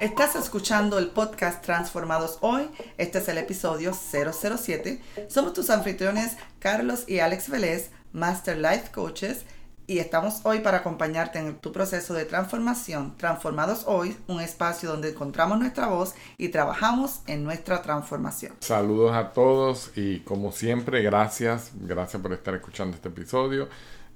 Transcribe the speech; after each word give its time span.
Estás 0.00 0.34
escuchando 0.34 0.98
el 0.98 1.08
podcast 1.08 1.62
Transformados 1.62 2.38
Hoy. 2.40 2.70
Este 2.96 3.18
es 3.18 3.28
el 3.28 3.36
episodio 3.36 3.92
007. 3.92 4.98
Somos 5.28 5.52
tus 5.52 5.68
anfitriones 5.68 6.38
Carlos 6.58 7.04
y 7.06 7.18
Alex 7.18 7.50
Vélez, 7.50 7.90
Master 8.14 8.56
Life 8.56 8.92
Coaches, 8.94 9.44
y 9.86 9.98
estamos 9.98 10.40
hoy 10.44 10.60
para 10.60 10.78
acompañarte 10.78 11.38
en 11.38 11.54
tu 11.56 11.70
proceso 11.70 12.14
de 12.14 12.24
transformación. 12.24 13.14
Transformados 13.18 13.82
Hoy, 13.86 14.16
un 14.26 14.40
espacio 14.40 14.88
donde 14.88 15.10
encontramos 15.10 15.58
nuestra 15.58 15.88
voz 15.88 16.14
y 16.38 16.48
trabajamos 16.48 17.20
en 17.26 17.44
nuestra 17.44 17.82
transformación. 17.82 18.54
Saludos 18.60 19.14
a 19.14 19.34
todos 19.34 19.92
y 19.96 20.20
como 20.20 20.50
siempre, 20.50 21.02
gracias, 21.02 21.72
gracias 21.74 22.22
por 22.22 22.32
estar 22.32 22.54
escuchando 22.54 22.96
este 22.96 23.10
episodio. 23.10 23.68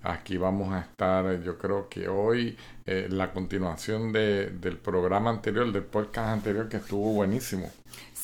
Aquí 0.07 0.37
vamos 0.37 0.71
a 0.75 0.81
estar, 0.81 1.41
yo 1.43 1.57
creo 1.57 1.89
que 1.89 2.09
hoy, 2.09 2.59
eh, 2.85 3.09
la 3.11 3.33
continuación 3.33 4.13
de, 4.13 4.51
del 4.51 4.77
programa 4.77 5.31
anterior, 5.31 5.73
del 5.73 5.85
podcast 5.85 6.29
anterior, 6.29 6.69
que 6.69 6.77
estuvo 6.77 7.15
buenísimo. 7.15 7.73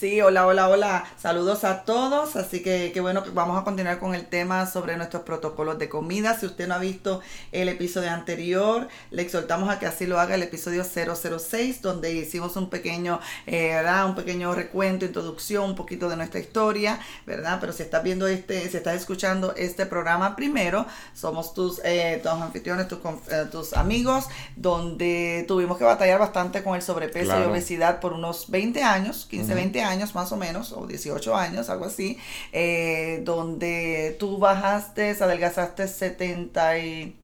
Sí, 0.00 0.18
hola, 0.22 0.46
hola, 0.46 0.70
hola. 0.70 1.04
Saludos 1.18 1.62
a 1.62 1.84
todos. 1.84 2.34
Así 2.34 2.62
que 2.62 2.90
qué 2.90 3.02
bueno 3.02 3.22
que 3.22 3.28
vamos 3.28 3.60
a 3.60 3.64
continuar 3.64 3.98
con 3.98 4.14
el 4.14 4.24
tema 4.24 4.64
sobre 4.64 4.96
nuestros 4.96 5.24
protocolos 5.24 5.78
de 5.78 5.90
comida. 5.90 6.38
Si 6.40 6.46
usted 6.46 6.66
no 6.66 6.76
ha 6.76 6.78
visto 6.78 7.20
el 7.52 7.68
episodio 7.68 8.10
anterior, 8.10 8.88
le 9.10 9.20
exhortamos 9.20 9.68
a 9.68 9.78
que 9.78 9.84
así 9.84 10.06
lo 10.06 10.18
haga 10.18 10.36
el 10.36 10.42
episodio 10.42 10.84
006, 10.84 11.82
donde 11.82 12.14
hicimos 12.14 12.56
un 12.56 12.70
pequeño, 12.70 13.20
eh, 13.46 13.74
¿verdad? 13.74 14.06
Un 14.06 14.14
pequeño 14.14 14.54
recuento, 14.54 15.04
introducción, 15.04 15.64
un 15.64 15.76
poquito 15.76 16.08
de 16.08 16.16
nuestra 16.16 16.40
historia, 16.40 16.98
¿verdad? 17.26 17.58
Pero 17.60 17.74
si 17.74 17.82
estás 17.82 18.02
viendo 18.02 18.26
este, 18.26 18.70
si 18.70 18.78
estás 18.78 18.94
escuchando 18.94 19.54
este 19.54 19.84
programa 19.84 20.34
primero, 20.34 20.86
somos 21.12 21.52
tus, 21.52 21.78
eh, 21.84 22.20
tus 22.22 22.32
anfitriones, 22.32 22.88
tus, 22.88 23.00
eh, 23.30 23.44
tus 23.52 23.74
amigos, 23.74 24.28
donde 24.56 25.44
tuvimos 25.46 25.76
que 25.76 25.84
batallar 25.84 26.18
bastante 26.18 26.62
con 26.62 26.74
el 26.74 26.80
sobrepeso 26.80 27.38
y 27.38 27.42
obesidad 27.42 28.00
por 28.00 28.14
unos 28.14 28.50
20 28.50 28.82
años, 28.82 29.26
15, 29.28 29.54
20 29.54 29.59
años 29.60 29.82
años 29.82 30.14
más 30.14 30.32
o 30.32 30.36
menos, 30.36 30.72
o 30.72 30.86
18 30.86 31.36
años, 31.36 31.70
algo 31.70 31.86
así, 31.86 32.18
eh, 32.52 33.22
donde 33.24 34.16
tú 34.18 34.38
bajaste, 34.38 35.10
adelgazaste 35.10 35.86
70 35.86 36.78
y... 36.78 37.16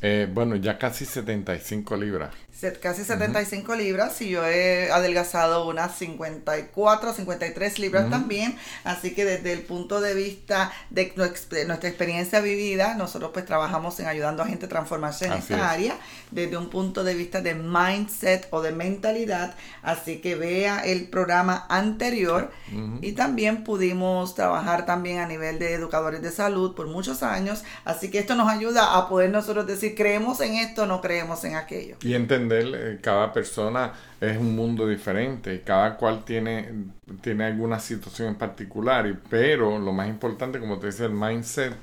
Eh, 0.00 0.28
bueno, 0.32 0.54
ya 0.56 0.78
casi 0.78 1.04
75 1.04 1.96
libras 1.96 2.30
casi 2.80 3.04
75 3.04 3.74
libras 3.76 4.20
y 4.20 4.30
yo 4.30 4.44
he 4.44 4.90
adelgazado 4.90 5.68
unas 5.68 5.96
54, 5.96 7.12
53 7.12 7.78
libras 7.78 8.10
también. 8.10 8.56
Así 8.84 9.14
que 9.14 9.24
desde 9.24 9.52
el 9.52 9.60
punto 9.60 10.00
de 10.00 10.14
vista 10.14 10.72
de 10.90 11.12
nuestra 11.66 11.88
experiencia 11.88 12.40
vivida, 12.40 12.94
nosotros 12.94 13.30
pues 13.32 13.44
trabajamos 13.44 13.98
en 14.00 14.06
ayudando 14.06 14.42
a 14.42 14.46
gente 14.46 14.66
a 14.66 14.68
transformarse 14.68 15.26
en 15.26 15.34
esta 15.34 15.70
área 15.70 15.96
desde 16.30 16.56
un 16.56 16.68
punto 16.68 17.04
de 17.04 17.14
vista 17.14 17.40
de 17.40 17.54
mindset 17.54 18.48
o 18.50 18.60
de 18.60 18.72
mentalidad. 18.72 19.54
Así 19.82 20.18
que 20.18 20.34
vea 20.34 20.80
el 20.84 21.08
programa 21.08 21.66
anterior 21.68 22.50
y 23.00 23.12
también 23.12 23.64
pudimos 23.64 24.34
trabajar 24.34 24.84
también 24.84 25.18
a 25.18 25.26
nivel 25.26 25.58
de 25.58 25.74
educadores 25.74 26.22
de 26.22 26.32
salud 26.32 26.74
por 26.74 26.88
muchos 26.88 27.22
años. 27.22 27.62
Así 27.84 28.10
que 28.10 28.18
esto 28.18 28.34
nos 28.34 28.48
ayuda 28.48 28.96
a 28.96 29.08
poder 29.08 29.30
nosotros 29.30 29.66
decir 29.66 29.94
creemos 29.94 30.40
en 30.40 30.56
esto, 30.56 30.86
no 30.86 31.00
creemos 31.00 31.44
en 31.44 31.54
aquello. 31.54 31.96
Y 32.02 32.14
entender 32.14 32.47
eh, 32.52 32.98
cada 33.02 33.32
persona 33.32 33.92
es 34.20 34.36
un 34.36 34.54
mundo 34.54 34.86
diferente, 34.86 35.62
cada 35.62 35.96
cual 35.96 36.24
tiene, 36.24 36.72
tiene 37.20 37.44
alguna 37.44 37.78
situación 37.80 38.28
en 38.28 38.34
particular, 38.36 39.20
pero 39.28 39.78
lo 39.78 39.92
más 39.92 40.08
importante, 40.08 40.58
como 40.58 40.78
te 40.78 40.86
dice, 40.86 41.06
el 41.06 41.12
mindset, 41.12 41.74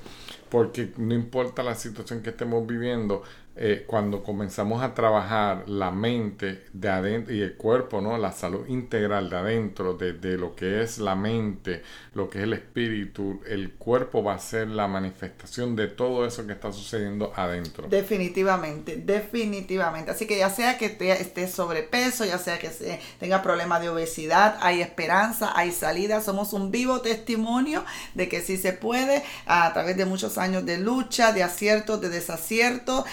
porque 0.48 0.92
no 0.96 1.14
importa 1.14 1.62
la 1.62 1.74
situación 1.74 2.22
que 2.22 2.30
estemos 2.30 2.66
viviendo, 2.66 3.22
eh, 3.58 3.84
cuando 3.86 4.22
comenzamos 4.22 4.82
a 4.82 4.92
trabajar 4.92 5.66
la 5.66 5.90
mente 5.90 6.64
de 6.74 6.90
adentro 6.90 7.34
y 7.34 7.40
el 7.40 7.54
cuerpo, 7.54 8.02
¿no? 8.02 8.18
La 8.18 8.32
salud 8.32 8.66
integral 8.68 9.30
de 9.30 9.36
adentro, 9.36 9.94
de, 9.94 10.12
lo 10.36 10.54
que 10.54 10.82
es 10.82 10.98
la 10.98 11.14
mente, 11.14 11.82
lo 12.12 12.28
que 12.28 12.38
es 12.38 12.44
el 12.44 12.52
espíritu, 12.52 13.40
el 13.48 13.72
cuerpo 13.72 14.22
va 14.22 14.34
a 14.34 14.38
ser 14.38 14.68
la 14.68 14.88
manifestación 14.88 15.74
de 15.74 15.88
todo 15.88 16.26
eso 16.26 16.46
que 16.46 16.52
está 16.52 16.70
sucediendo 16.70 17.32
adentro. 17.34 17.88
Definitivamente, 17.88 18.96
definitivamente. 18.96 20.10
Así 20.10 20.26
que 20.26 20.36
ya 20.36 20.50
sea 20.50 20.76
que 20.76 20.86
esté 20.86 21.48
sobrepeso, 21.48 22.26
ya 22.26 22.38
sea 22.38 22.58
que 22.58 22.70
tenga 23.18 23.42
problemas 23.42 23.80
de 23.80 23.88
obesidad, 23.88 24.58
hay 24.60 24.82
esperanza, 24.82 25.52
hay 25.56 25.72
salida. 25.72 26.20
Somos 26.20 26.52
un 26.52 26.70
vivo 26.70 27.00
testimonio 27.00 27.84
de 28.12 28.28
que 28.28 28.42
sí 28.42 28.58
se 28.58 28.74
puede 28.74 29.22
a 29.46 29.72
través 29.72 29.96
de 29.96 30.04
muchos 30.04 30.36
años 30.36 30.66
de 30.66 30.76
lucha, 30.76 31.32
de 31.32 31.42
aciertos, 31.42 32.02
de 32.02 32.10
desaciertos 32.10 33.06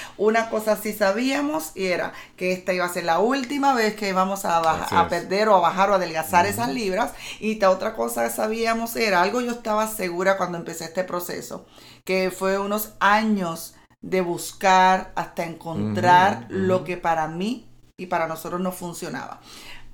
cosa 0.50 0.76
sí 0.76 0.94
sabíamos 0.94 1.72
y 1.76 1.86
era 1.86 2.14
que 2.36 2.52
esta 2.52 2.74
iba 2.74 2.86
a 2.86 2.90
ser 2.90 3.06
la 3.06 3.20
última 3.20 3.74
vez 3.74 3.96
que 3.96 4.10
íbamos 4.10 4.46
a, 4.46 4.60
a 4.60 5.08
perder 5.08 5.50
o 5.50 5.56
a 5.56 5.60
bajar 5.60 5.90
o 5.90 5.96
adelgazar 5.96 6.46
esas 6.46 6.70
libras. 6.70 7.14
Y 7.40 7.60
la 7.60 7.70
otra 7.70 7.96
cosa 7.96 8.24
que 8.24 8.30
sabíamos 8.30 8.96
era 8.96 9.22
algo 9.22 9.42
yo 9.42 9.52
estaba 9.52 9.88
segura 9.88 10.38
cuando 10.38 10.58
empecé 10.58 10.86
este 10.86 11.04
proceso, 11.04 11.66
que 12.04 12.32
fue 12.32 12.60
unos 12.60 12.94
años 13.00 13.76
de 14.02 14.22
buscar 14.22 15.14
hasta 15.16 15.46
encontrar 15.46 16.46
lo 16.50 16.84
que 16.84 16.98
para 16.98 17.28
mí 17.28 17.70
y 17.98 18.08
para 18.08 18.28
nosotros 18.28 18.60
no 18.62 18.72
funcionaba. 18.72 19.40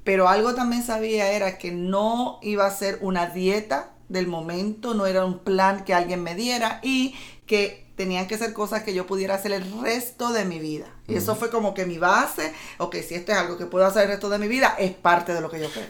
Pero 0.04 0.28
algo 0.28 0.56
también 0.56 0.84
sabía 0.84 1.32
era 1.32 1.58
que 1.58 1.72
no 1.72 2.40
iba 2.42 2.66
a 2.66 2.72
ser 2.72 2.98
una 3.02 3.28
dieta 3.28 3.92
del 4.10 4.28
momento, 4.28 4.96
no 4.96 5.06
era 5.06 5.24
un 5.24 5.40
plan 5.40 5.86
que 5.86 5.94
alguien 5.94 6.24
me 6.24 6.34
diera 6.34 6.80
y 6.82 7.14
que 7.46 7.89
tenían 8.00 8.28
que 8.28 8.38
ser 8.38 8.54
cosas 8.54 8.84
que 8.84 8.94
yo 8.94 9.06
pudiera 9.06 9.36
hacer 9.36 9.52
el 9.52 9.82
resto 9.82 10.32
de 10.32 10.46
mi 10.46 10.58
vida. 10.58 10.86
Y 11.06 11.16
eso 11.16 11.36
fue 11.36 11.50
como 11.50 11.74
que 11.74 11.86
mi 11.86 11.98
base, 11.98 12.54
ok, 12.78 12.96
si 13.06 13.16
esto 13.16 13.34
es 13.34 13.38
algo 13.38 13.58
que 13.58 13.66
puedo 13.66 13.86
hacer 13.86 14.04
el 14.04 14.08
resto 14.12 14.30
de 14.30 14.40
mi 14.40 14.48
vida, 14.48 14.74
es 14.80 14.92
parte 14.92 15.34
de 15.34 15.42
lo 15.42 15.50
que 15.50 15.60
yo 15.60 15.68
creo. 15.70 15.84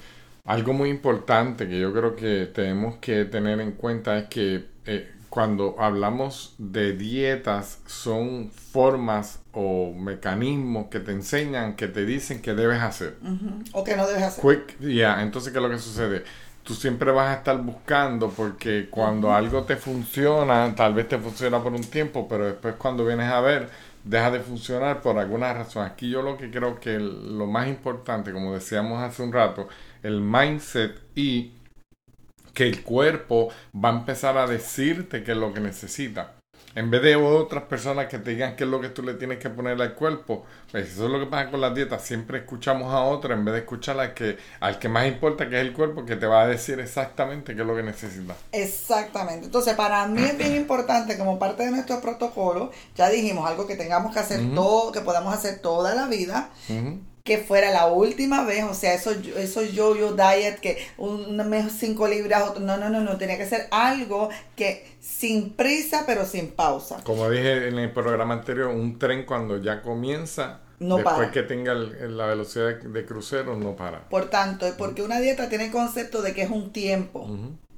Algo 0.44 0.74
muy 0.74 0.90
importante 0.90 1.68
que 1.68 1.80
yo 1.80 1.94
creo 1.94 2.16
que 2.16 2.48
tenemos 2.48 2.96
que 2.96 3.26
tener 3.26 3.60
en 3.60 3.74
cuenta 3.74 4.18
es 4.18 4.28
que 4.28 4.66
eh, 4.88 5.12
cuando 5.30 5.76
hablamos 5.78 6.56
de 6.58 6.94
dietas 6.94 7.78
son 7.86 8.50
formas 8.50 9.42
o 9.54 9.94
mecanismos 9.94 10.88
que 10.88 11.02
te 11.02 11.12
enseñan, 11.12 11.76
que 11.76 11.88
te 11.90 12.06
dicen 12.06 12.42
que 12.42 12.56
debes 12.56 12.82
hacer. 12.82 13.18
O 13.74 13.84
que 13.84 13.96
no 13.96 14.08
debes 14.08 14.24
hacer. 14.24 14.44
Quick, 14.44 14.78
entonces 14.82 15.54
¿qué 15.54 15.60
es 15.60 15.64
lo 15.64 15.70
que 15.70 15.78
sucede? 15.78 16.24
Tú 16.70 16.76
siempre 16.76 17.10
vas 17.10 17.30
a 17.30 17.40
estar 17.40 17.58
buscando 17.64 18.30
porque 18.30 18.90
cuando 18.92 19.34
algo 19.34 19.64
te 19.64 19.76
funciona, 19.76 20.76
tal 20.76 20.94
vez 20.94 21.08
te 21.08 21.18
funciona 21.18 21.64
por 21.64 21.74
un 21.74 21.82
tiempo, 21.82 22.28
pero 22.30 22.46
después 22.46 22.76
cuando 22.76 23.04
vienes 23.04 23.28
a 23.32 23.42
ver, 23.42 23.72
deja 24.04 24.30
de 24.30 24.40
funcionar 24.40 25.02
por 25.02 25.18
alguna 25.18 25.52
razón. 25.52 25.84
Aquí 25.84 26.12
yo 26.12 26.22
lo 26.22 26.38
que 26.38 26.52
creo 26.52 26.80
que 26.80 27.00
lo 27.00 27.48
más 27.48 27.68
importante, 27.68 28.32
como 28.32 28.54
decíamos 28.54 29.02
hace 29.02 29.24
un 29.24 29.34
rato, 29.34 29.68
el 30.04 30.22
mindset 30.22 30.96
y 31.16 31.54
que 32.54 32.68
el 32.68 32.84
cuerpo 32.84 33.50
va 33.74 33.90
a 33.90 33.98
empezar 33.98 34.38
a 34.38 34.46
decirte 34.46 35.24
qué 35.24 35.32
es 35.32 35.38
lo 35.40 35.52
que 35.52 35.62
necesita. 35.62 36.36
En 36.76 36.92
vez 36.92 37.02
de 37.02 37.16
otras 37.16 37.64
personas 37.64 38.08
que 38.08 38.20
te 38.20 38.32
digan 38.32 38.56
qué 38.56 38.64
es 38.64 38.70
lo 38.70 38.80
que 38.80 38.90
tú 38.90 39.02
le 39.02 39.16
tienes 39.16 39.40
que 39.40 39.50
poner 39.50 39.82
al 39.82 39.96
cuerpo, 39.96 40.46
pues 40.72 40.92
eso 40.92 41.06
es 41.06 41.12
lo 41.12 41.20
que 41.20 41.26
pasa 41.26 41.50
con 41.50 41.62
las 41.62 41.74
dietas. 41.74 42.04
Siempre 42.04 42.40
escuchamos 42.40 42.94
a 42.94 43.02
otra 43.02 43.34
en 43.34 43.44
vez 43.44 43.56
de 43.56 43.60
escuchar 43.62 44.00
al 44.00 44.14
que, 44.14 44.38
al 44.60 44.78
que 44.78 44.88
más 44.88 45.08
importa, 45.08 45.50
que 45.50 45.60
es 45.60 45.62
el 45.62 45.74
cuerpo, 45.74 46.06
que 46.06 46.16
te 46.16 46.28
va 46.28 46.44
a 46.44 46.48
decir 46.48 46.80
exactamente 46.80 47.56
qué 47.56 47.62
es 47.62 47.68
lo 47.68 47.76
que 47.76 47.84
necesitas. 47.84 48.38
Exactamente. 48.52 49.48
Entonces, 49.48 49.74
para 49.74 50.06
mí 50.08 50.22
es 50.22 50.38
bien 50.38 50.56
importante, 50.56 51.18
como 51.18 51.40
parte 51.40 51.64
de 51.64 51.72
nuestro 51.72 52.02
protocolo, 52.02 52.72
ya 52.96 53.10
dijimos 53.10 53.50
algo 53.50 53.66
que 53.66 53.76
tengamos 53.76 54.14
que 54.14 54.20
hacer 54.20 54.40
todo, 54.54 54.92
que 54.92 55.02
podamos 55.02 55.34
hacer 55.34 55.60
toda 55.60 55.96
la 55.96 56.08
vida 56.08 56.50
que 57.30 57.38
fuera 57.38 57.70
la 57.70 57.86
última 57.86 58.44
vez, 58.44 58.64
o 58.64 58.74
sea, 58.74 58.96
eso, 58.96 59.12
eso 59.38 59.62
yo-yo 59.62 60.14
diet, 60.14 60.60
que 60.60 60.80
un 60.98 61.38
mes 61.48 61.72
cinco 61.78 62.08
libras, 62.08 62.50
otro, 62.50 62.60
no, 62.60 62.76
no, 62.76 62.90
no, 62.90 63.02
no, 63.02 63.18
tenía 63.18 63.38
que 63.38 63.46
ser 63.46 63.68
algo 63.70 64.30
que 64.56 64.98
sin 65.00 65.52
prisa, 65.52 66.06
pero 66.08 66.26
sin 66.26 66.48
pausa. 66.48 67.04
Como 67.04 67.30
dije 67.30 67.68
en 67.68 67.78
el 67.78 67.92
programa 67.92 68.34
anterior, 68.34 68.70
un 68.70 68.98
tren 68.98 69.28
cuando 69.28 69.62
ya 69.62 69.84
comienza, 69.84 70.62
no 70.80 70.96
después 70.96 71.30
que 71.30 71.44
tenga 71.44 71.76
la 71.76 72.26
velocidad 72.26 72.78
de, 72.78 73.06
crucero, 73.06 73.56
no 73.56 73.76
para. 73.76 74.10
Por 74.10 74.32
tanto, 74.32 74.66
porque 74.76 75.04
una 75.04 75.20
dieta 75.20 75.50
tiene 75.50 75.66
el 75.66 75.72
concepto 75.72 76.24
de 76.24 76.34
que 76.34 76.42
es 76.42 76.50
un 76.50 76.72
tiempo, 76.72 77.30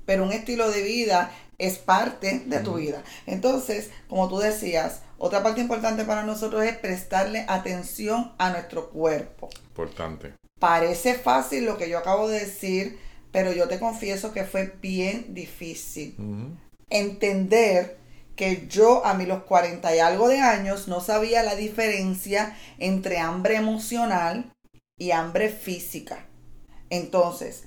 pero 0.06 0.24
un 0.24 0.32
estilo 0.32 0.72
de 0.72 0.82
vida 0.82 1.30
es 1.58 1.78
parte 1.78 2.44
de 2.46 2.60
tu 2.60 2.76
vida. 2.76 3.04
Entonces, 3.26 3.92
como 4.08 4.30
tú 4.30 4.40
decías, 4.40 5.02
otra 5.24 5.44
parte 5.44 5.62
importante 5.62 6.04
para 6.04 6.24
nosotros 6.24 6.64
es 6.64 6.76
prestarle 6.78 7.46
atención 7.48 8.34
a 8.40 8.50
nuestro 8.50 8.90
cuerpo. 8.90 9.50
Importante. 9.68 10.34
Parece 10.60 11.14
fácil 11.14 11.66
lo 11.66 11.78
que 11.78 11.88
yo 11.88 12.00
acabo 12.00 12.28
de 12.28 12.40
decir, 12.40 13.00
pero 13.32 13.54
yo 13.54 13.68
te 13.68 13.78
confieso 13.78 14.34
que 14.34 14.46
fue 14.46 14.74
bien 14.82 15.36
difícil. 15.36 16.16
Entender 16.90 18.00
que 18.36 18.66
yo 18.68 19.06
a 19.06 19.14
mí 19.14 19.28
los 19.28 19.44
40 19.44 19.96
y 19.96 20.00
algo 20.00 20.28
de 20.28 20.40
años 20.40 20.88
no 20.88 21.02
sabía 21.02 21.44
la 21.44 21.56
diferencia 21.56 22.58
entre 22.80 23.20
hambre 23.20 23.58
emocional 23.58 24.52
y 24.98 25.12
hambre 25.12 25.50
física. 25.50 26.26
Entonces, 26.90 27.66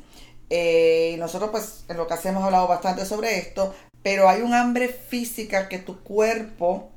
eh, 0.50 1.14
nosotros 1.20 1.50
pues 1.50 1.84
en 1.88 1.98
lo 1.98 2.08
que 2.08 2.14
hacemos 2.14 2.42
hablado 2.42 2.66
bastante 2.66 3.06
sobre 3.06 3.38
esto, 3.38 3.72
pero 4.02 4.28
hay 4.28 4.42
un 4.42 4.54
hambre 4.54 4.88
física 4.88 5.68
que 5.68 5.78
tu 5.78 6.02
cuerpo 6.02 6.90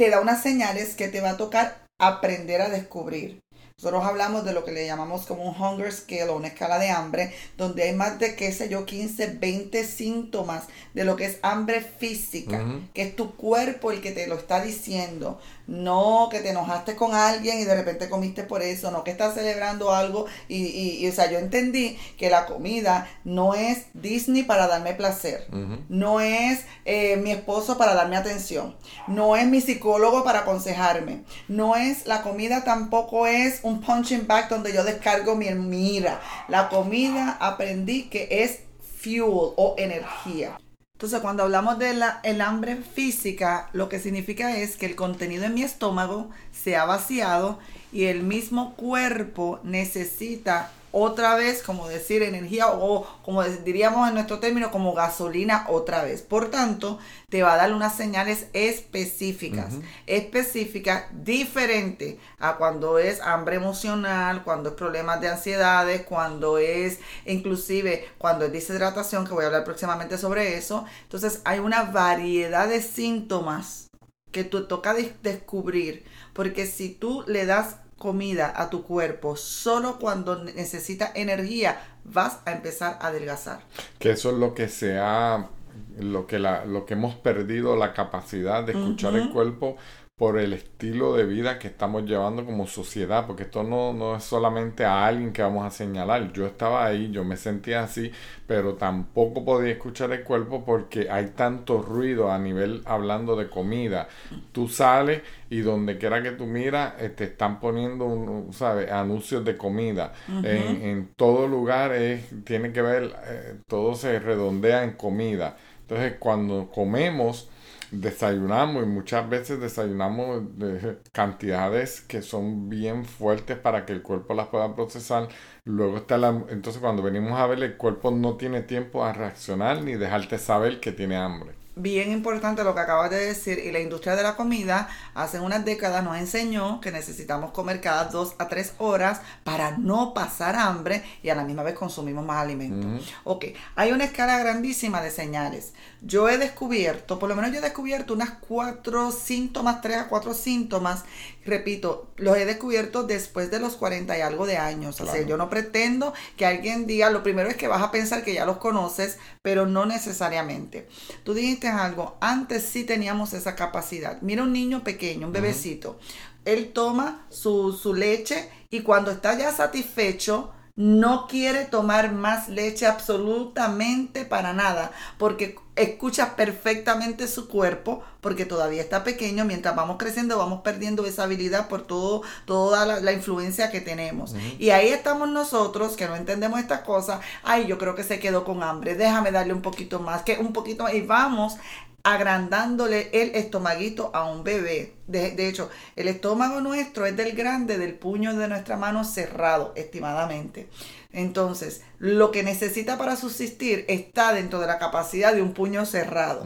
te 0.00 0.08
da 0.08 0.22
unas 0.22 0.42
señales 0.42 0.94
que 0.94 1.08
te 1.08 1.20
va 1.20 1.32
a 1.32 1.36
tocar 1.36 1.84
aprender 1.98 2.62
a 2.62 2.70
descubrir. 2.70 3.42
Nosotros 3.80 4.04
hablamos 4.04 4.44
de 4.44 4.52
lo 4.52 4.62
que 4.62 4.72
le 4.72 4.84
llamamos 4.84 5.24
como 5.24 5.42
un 5.42 5.54
hunger 5.58 5.90
scale 5.90 6.28
o 6.28 6.36
una 6.36 6.48
escala 6.48 6.78
de 6.78 6.90
hambre, 6.90 7.32
donde 7.56 7.84
hay 7.84 7.94
más 7.94 8.18
de, 8.18 8.36
qué 8.36 8.52
sé 8.52 8.68
yo, 8.68 8.84
15, 8.84 9.38
20 9.40 9.84
síntomas 9.84 10.64
de 10.92 11.04
lo 11.04 11.16
que 11.16 11.24
es 11.24 11.38
hambre 11.40 11.80
física, 11.80 12.62
que 12.92 13.00
es 13.00 13.16
tu 13.16 13.36
cuerpo 13.36 13.90
el 13.90 14.02
que 14.02 14.12
te 14.12 14.26
lo 14.26 14.34
está 14.34 14.62
diciendo. 14.62 15.40
No 15.66 16.28
que 16.30 16.40
te 16.40 16.50
enojaste 16.50 16.96
con 16.96 17.14
alguien 17.14 17.60
y 17.60 17.64
de 17.64 17.76
repente 17.76 18.10
comiste 18.10 18.42
por 18.42 18.60
eso, 18.60 18.90
no 18.90 19.04
que 19.04 19.12
estás 19.12 19.34
celebrando 19.34 19.92
algo 19.92 20.26
y, 20.48 20.66
y, 20.66 21.08
o 21.08 21.12
sea, 21.12 21.30
yo 21.30 21.38
entendí 21.38 21.96
que 22.18 22.28
la 22.28 22.44
comida 22.46 23.08
no 23.22 23.54
es 23.54 23.84
Disney 23.94 24.42
para 24.42 24.66
darme 24.66 24.94
placer, 24.94 25.46
no 25.88 26.20
es 26.20 26.64
eh, 26.84 27.16
mi 27.18 27.30
esposo 27.30 27.78
para 27.78 27.94
darme 27.94 28.16
atención, 28.16 28.74
no 29.06 29.36
es 29.36 29.46
mi 29.46 29.60
psicólogo 29.60 30.24
para 30.24 30.40
aconsejarme, 30.40 31.22
no 31.46 31.76
es 31.76 32.04
la 32.04 32.22
comida 32.22 32.64
tampoco 32.64 33.28
es 33.28 33.60
un 33.62 33.69
punching 33.78 34.26
back 34.26 34.48
donde 34.48 34.72
yo 34.72 34.82
descargo 34.82 35.36
mi, 35.36 35.50
mira. 35.54 36.20
La 36.48 36.68
comida 36.68 37.36
aprendí 37.40 38.08
que 38.08 38.26
es 38.42 38.60
fuel 39.00 39.22
o 39.56 39.76
energía. 39.78 40.58
Entonces, 40.94 41.20
cuando 41.20 41.44
hablamos 41.44 41.78
de 41.78 41.94
la, 41.94 42.20
el 42.24 42.42
hambre 42.42 42.76
física, 42.76 43.70
lo 43.72 43.88
que 43.88 44.00
significa 44.00 44.56
es 44.56 44.76
que 44.76 44.84
el 44.84 44.96
contenido 44.96 45.44
en 45.44 45.54
mi 45.54 45.62
estómago 45.62 46.28
se 46.52 46.76
ha 46.76 46.84
vaciado 46.84 47.58
y 47.92 48.04
el 48.04 48.22
mismo 48.22 48.74
cuerpo 48.74 49.60
necesita 49.62 50.70
otra 50.92 51.34
vez, 51.34 51.62
como 51.62 51.88
decir 51.88 52.22
energía 52.22 52.68
o 52.68 53.06
como 53.22 53.42
diríamos 53.44 54.08
en 54.08 54.14
nuestro 54.14 54.38
término, 54.38 54.70
como 54.70 54.94
gasolina 54.94 55.66
otra 55.68 56.02
vez. 56.02 56.22
Por 56.22 56.50
tanto, 56.50 56.98
te 57.28 57.42
va 57.42 57.54
a 57.54 57.56
dar 57.56 57.72
unas 57.72 57.96
señales 57.96 58.46
específicas, 58.52 59.74
específicas, 60.06 61.04
diferentes 61.12 62.16
a 62.38 62.56
cuando 62.56 62.98
es 62.98 63.20
hambre 63.20 63.56
emocional, 63.56 64.42
cuando 64.44 64.70
es 64.70 64.74
problemas 64.74 65.20
de 65.20 65.28
ansiedades, 65.28 66.02
cuando 66.02 66.58
es 66.58 66.98
inclusive 67.26 68.08
cuando 68.18 68.44
es 68.44 68.52
deshidratación, 68.52 69.26
que 69.26 69.32
voy 69.32 69.44
a 69.44 69.46
hablar 69.46 69.64
próximamente 69.64 70.18
sobre 70.18 70.56
eso. 70.56 70.84
Entonces, 71.02 71.40
hay 71.44 71.58
una 71.58 71.84
variedad 71.84 72.68
de 72.68 72.82
síntomas 72.82 73.88
que 74.32 74.44
tú 74.44 74.66
toca 74.66 74.94
descubrir, 75.22 76.04
porque 76.32 76.66
si 76.66 76.90
tú 76.90 77.24
le 77.26 77.46
das 77.46 77.76
comida 78.00 78.54
a 78.56 78.70
tu 78.70 78.82
cuerpo 78.82 79.36
solo 79.36 79.98
cuando 79.98 80.42
necesita 80.42 81.12
energía, 81.14 81.82
vas 82.04 82.40
a 82.46 82.52
empezar 82.52 82.96
a 82.98 83.08
adelgazar. 83.08 83.60
Que 83.98 84.12
eso 84.12 84.30
es 84.30 84.38
lo 84.38 84.54
que 84.54 84.70
se 84.70 84.98
ha, 84.98 85.50
lo 85.98 86.26
que, 86.26 86.38
la, 86.38 86.64
lo 86.64 86.86
que 86.86 86.94
hemos 86.94 87.14
perdido 87.16 87.76
la 87.76 87.92
capacidad 87.92 88.64
de 88.64 88.72
escuchar 88.72 89.16
el 89.16 89.28
cuerpo 89.28 89.76
por 90.20 90.38
el 90.38 90.52
estilo 90.52 91.16
de 91.16 91.24
vida 91.24 91.58
que 91.58 91.68
estamos 91.68 92.04
llevando 92.04 92.44
como 92.44 92.66
sociedad, 92.66 93.26
porque 93.26 93.44
esto 93.44 93.62
no, 93.62 93.94
no 93.94 94.16
es 94.16 94.22
solamente 94.22 94.84
a 94.84 95.06
alguien 95.06 95.32
que 95.32 95.40
vamos 95.40 95.64
a 95.64 95.70
señalar. 95.70 96.30
Yo 96.34 96.44
estaba 96.44 96.84
ahí, 96.84 97.10
yo 97.10 97.24
me 97.24 97.38
sentía 97.38 97.84
así, 97.84 98.12
pero 98.46 98.74
tampoco 98.74 99.46
podía 99.46 99.72
escuchar 99.72 100.12
el 100.12 100.22
cuerpo 100.22 100.62
porque 100.62 101.08
hay 101.10 101.28
tanto 101.28 101.80
ruido 101.80 102.30
a 102.30 102.38
nivel 102.38 102.82
hablando 102.84 103.34
de 103.34 103.48
comida. 103.48 104.08
Tú 104.52 104.68
sales 104.68 105.22
y 105.48 105.60
donde 105.60 105.96
quiera 105.96 106.22
que 106.22 106.32
tú 106.32 106.44
miras, 106.44 107.00
eh, 107.00 107.08
te 107.08 107.24
están 107.24 107.58
poniendo, 107.58 108.04
un, 108.04 108.52
¿sabes? 108.52 108.92
anuncios 108.92 109.42
de 109.42 109.56
comida. 109.56 110.12
en, 110.28 110.82
en, 110.82 111.14
todo 111.16 111.48
lugar 111.48 111.92
es, 111.92 112.26
tiene 112.44 112.72
que 112.72 112.82
ver, 112.82 113.10
eh, 113.24 113.56
todo 113.66 113.94
se 113.94 114.18
redondea 114.18 114.84
en 114.84 114.92
comida. 114.92 115.56
Entonces, 115.80 116.16
cuando 116.18 116.70
comemos, 116.70 117.48
desayunamos 117.90 118.82
y 118.84 118.86
muchas 118.86 119.28
veces 119.28 119.60
desayunamos 119.60 120.58
de 120.58 120.98
cantidades 121.12 122.00
que 122.00 122.22
son 122.22 122.68
bien 122.68 123.04
fuertes 123.04 123.58
para 123.58 123.86
que 123.86 123.92
el 123.92 124.02
cuerpo 124.02 124.34
las 124.34 124.48
pueda 124.48 124.74
procesar. 124.74 125.28
Luego 125.64 125.98
está 125.98 126.18
la... 126.18 126.28
Entonces 126.48 126.80
cuando 126.80 127.02
venimos 127.02 127.38
a 127.38 127.46
ver 127.46 127.62
el 127.62 127.76
cuerpo 127.76 128.10
no 128.10 128.36
tiene 128.36 128.62
tiempo 128.62 129.04
a 129.04 129.12
reaccionar 129.12 129.82
ni 129.82 129.94
dejarte 129.94 130.38
saber 130.38 130.80
que 130.80 130.92
tiene 130.92 131.16
hambre 131.16 131.60
bien 131.76 132.12
importante 132.12 132.64
lo 132.64 132.74
que 132.74 132.80
acabas 132.80 133.10
de 133.10 133.26
decir 133.26 133.58
y 133.58 133.72
la 133.72 133.80
industria 133.80 134.16
de 134.16 134.22
la 134.22 134.36
comida 134.36 134.88
hace 135.14 135.40
unas 135.40 135.64
décadas 135.64 136.02
nos 136.04 136.16
enseñó 136.16 136.80
que 136.80 136.90
necesitamos 136.90 137.52
comer 137.52 137.80
cada 137.80 138.04
dos 138.04 138.34
a 138.38 138.48
tres 138.48 138.74
horas 138.78 139.20
para 139.44 139.78
no 139.78 140.12
pasar 140.14 140.56
hambre 140.56 141.02
y 141.22 141.30
a 141.30 141.34
la 141.34 141.44
misma 141.44 141.62
vez 141.62 141.74
consumimos 141.74 142.24
más 142.24 142.38
alimentos. 142.38 143.10
Ok, 143.24 143.46
hay 143.76 143.92
una 143.92 144.04
escala 144.04 144.38
grandísima 144.38 145.00
de 145.00 145.10
señales. 145.10 145.72
Yo 146.02 146.28
he 146.28 146.38
descubierto, 146.38 147.18
por 147.18 147.28
lo 147.28 147.36
menos 147.36 147.52
yo 147.52 147.58
he 147.58 147.62
descubierto 147.62 148.14
unas 148.14 148.30
cuatro 148.40 149.12
síntomas, 149.12 149.80
tres 149.80 149.98
a 149.98 150.08
cuatro 150.08 150.34
síntomas 150.34 151.04
repito, 151.44 152.12
los 152.16 152.36
he 152.36 152.44
descubierto 152.44 153.02
después 153.02 153.50
de 153.50 153.60
los 153.60 153.76
40 153.76 154.16
y 154.16 154.20
algo 154.20 154.46
de 154.46 154.56
años. 154.56 155.00
O 155.00 155.06
sea, 155.06 155.22
yo 155.22 155.36
no 155.36 155.50
pretendo 155.50 156.12
que 156.36 156.46
alguien 156.46 156.86
diga, 156.86 157.10
lo 157.10 157.22
primero 157.22 157.48
es 157.48 157.56
que 157.56 157.68
vas 157.68 157.82
a 157.82 157.90
pensar 157.90 158.22
que 158.22 158.34
ya 158.34 158.44
los 158.46 158.58
conoces, 158.58 159.18
pero 159.42 159.66
no 159.66 159.86
necesariamente. 159.86 160.88
Tú 161.24 161.34
dijiste 161.34 161.68
algo, 161.68 162.16
antes 162.20 162.64
sí 162.64 162.84
teníamos 162.84 163.32
esa 163.32 163.54
capacidad. 163.54 164.20
Mira 164.22 164.42
un 164.42 164.52
niño 164.52 164.84
pequeño, 164.84 165.26
un 165.26 165.32
bebecito. 165.32 165.98
Él 166.44 166.72
toma 166.72 167.26
su, 167.28 167.72
su 167.72 167.94
leche 167.94 168.48
y 168.70 168.80
cuando 168.80 169.10
está 169.10 169.36
ya 169.36 169.52
satisfecho, 169.52 170.52
no 170.76 171.26
quiere 171.26 171.64
tomar 171.64 172.12
más 172.12 172.48
leche 172.48 172.86
absolutamente 172.86 174.24
para 174.24 174.52
nada, 174.52 174.92
porque 175.18 175.56
escucha 175.76 176.36
perfectamente 176.36 177.26
su 177.28 177.48
cuerpo, 177.48 178.02
porque 178.20 178.44
todavía 178.44 178.82
está 178.82 179.02
pequeño, 179.02 179.44
mientras 179.44 179.74
vamos 179.74 179.96
creciendo 179.98 180.38
vamos 180.38 180.60
perdiendo 180.62 181.06
esa 181.06 181.24
habilidad 181.24 181.68
por 181.68 181.82
todo, 181.82 182.22
toda 182.44 183.00
la, 183.00 183.12
influencia 183.12 183.70
que 183.70 183.80
tenemos. 183.80 184.34
Y 184.58 184.70
ahí 184.70 184.88
estamos 184.88 185.28
nosotros, 185.28 185.96
que 185.96 186.06
no 186.06 186.16
entendemos 186.16 186.60
estas 186.60 186.80
cosas, 186.80 187.20
ay, 187.42 187.66
yo 187.66 187.78
creo 187.78 187.94
que 187.94 188.04
se 188.04 188.18
quedó 188.18 188.44
con 188.44 188.62
hambre, 188.62 188.94
déjame 188.94 189.32
darle 189.32 189.52
un 189.52 189.62
poquito 189.62 190.00
más, 190.00 190.22
que 190.22 190.38
un 190.38 190.52
poquito 190.52 190.84
más, 190.84 190.94
y 190.94 191.02
vamos 191.02 191.56
agrandándole 192.02 193.10
el 193.12 193.34
estomaguito 193.34 194.10
a 194.14 194.24
un 194.24 194.42
bebé. 194.44 194.94
De, 195.10 195.32
de, 195.32 195.48
hecho, 195.48 195.70
el 195.96 196.08
estómago 196.08 196.60
nuestro 196.60 197.04
es 197.04 197.16
del 197.16 197.32
grande 197.32 197.78
del 197.78 197.94
puño 197.94 198.34
de 198.34 198.48
nuestra 198.48 198.76
mano 198.76 199.04
cerrado, 199.04 199.72
estimadamente. 199.76 200.68
Entonces, 201.12 201.82
lo 201.98 202.30
que 202.30 202.44
necesita 202.44 202.96
para 202.96 203.16
subsistir 203.16 203.84
está 203.88 204.32
dentro 204.32 204.60
de 204.60 204.68
la 204.68 204.78
capacidad 204.78 205.34
de 205.34 205.42
un 205.42 205.52
puño 205.52 205.84
cerrado. 205.84 206.44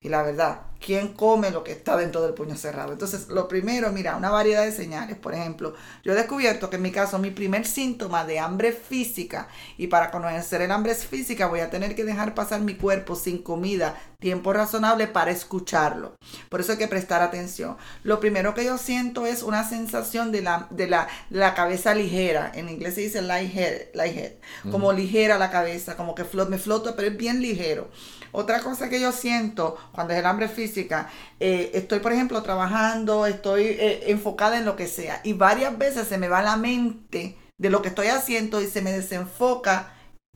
Y 0.00 0.08
la 0.08 0.22
verdad, 0.22 0.62
¿quién 0.80 1.08
come 1.08 1.50
lo 1.50 1.62
que 1.64 1.72
está 1.72 1.96
dentro 1.96 2.22
del 2.22 2.32
puño 2.32 2.56
cerrado? 2.56 2.92
Entonces, 2.92 3.28
lo 3.28 3.46
primero, 3.46 3.92
mira, 3.92 4.16
una 4.16 4.30
variedad 4.30 4.64
de 4.64 4.72
señales. 4.72 5.18
Por 5.18 5.34
ejemplo, 5.34 5.74
yo 6.02 6.12
he 6.12 6.16
descubierto 6.16 6.70
que 6.70 6.76
en 6.76 6.82
mi 6.82 6.92
caso, 6.92 7.18
mi 7.18 7.30
primer 7.30 7.66
síntoma 7.66 8.24
de 8.24 8.38
hambre 8.38 8.72
física, 8.72 9.48
y 9.76 9.88
para 9.88 10.10
conocer 10.10 10.62
el 10.62 10.70
hambre 10.70 10.94
física, 10.94 11.48
voy 11.48 11.60
a 11.60 11.70
tener 11.70 11.94
que 11.94 12.04
dejar 12.04 12.34
pasar 12.34 12.62
mi 12.62 12.74
cuerpo 12.74 13.16
sin 13.16 13.42
comida, 13.42 14.00
tiempo 14.18 14.52
razonable 14.54 15.08
para 15.08 15.30
escucharlo. 15.30 16.16
Por 16.48 16.60
eso 16.60 16.72
hay 16.72 16.78
que 16.78 16.88
prestar 16.88 17.20
atención. 17.20 17.76
Lo 18.06 18.20
primero 18.20 18.54
que 18.54 18.64
yo 18.64 18.78
siento 18.78 19.26
es 19.26 19.42
una 19.42 19.68
sensación 19.68 20.30
de 20.30 20.40
la, 20.40 20.68
de 20.70 20.86
la, 20.86 21.08
la 21.28 21.54
cabeza 21.54 21.92
ligera. 21.92 22.52
En 22.54 22.68
inglés 22.68 22.94
se 22.94 23.00
dice 23.00 23.20
light 23.20 23.52
head, 23.52 23.88
light 23.94 24.16
head. 24.16 24.32
Como 24.70 24.92
ligera 24.92 25.38
la 25.38 25.50
cabeza, 25.50 25.96
como 25.96 26.14
que 26.14 26.22
me 26.48 26.58
flota, 26.58 26.94
pero 26.94 27.08
es 27.08 27.16
bien 27.16 27.42
ligero. 27.42 27.90
Otra 28.30 28.60
cosa 28.60 28.88
que 28.88 29.00
yo 29.00 29.10
siento 29.10 29.76
cuando 29.90 30.12
es 30.12 30.20
el 30.20 30.26
hambre 30.26 30.48
física, 30.48 31.10
eh, 31.40 31.72
estoy 31.74 31.98
por 31.98 32.12
ejemplo 32.12 32.40
trabajando, 32.44 33.26
estoy 33.26 33.64
eh, 33.64 34.04
enfocada 34.06 34.56
en 34.56 34.66
lo 34.66 34.76
que 34.76 34.86
sea 34.86 35.20
y 35.24 35.32
varias 35.32 35.76
veces 35.76 36.06
se 36.06 36.16
me 36.16 36.28
va 36.28 36.42
la 36.42 36.56
mente 36.56 37.36
de 37.58 37.70
lo 37.70 37.82
que 37.82 37.88
estoy 37.88 38.06
haciendo 38.06 38.62
y 38.62 38.68
se 38.68 38.82
me 38.82 38.92
desenfoca 38.92 39.94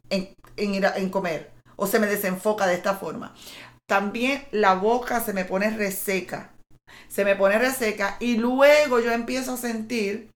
en, 0.08 0.34
en 0.56 0.74
ir 0.74 0.90
en 0.96 1.08
comer 1.08 1.52
o 1.76 1.86
se 1.86 2.00
me 2.00 2.08
desenfoca 2.08 2.66
de 2.66 2.74
esta 2.74 2.94
forma. 2.94 3.32
También 3.86 4.44
la 4.50 4.74
boca 4.74 5.20
se 5.20 5.32
me 5.32 5.44
pone 5.44 5.70
reseca, 5.70 6.50
se 7.08 7.24
me 7.24 7.36
pone 7.36 7.58
reseca 7.58 8.16
y 8.20 8.36
luego 8.36 9.00
yo 9.00 9.12
empiezo 9.12 9.54
a 9.54 9.56
sentir 9.56 10.30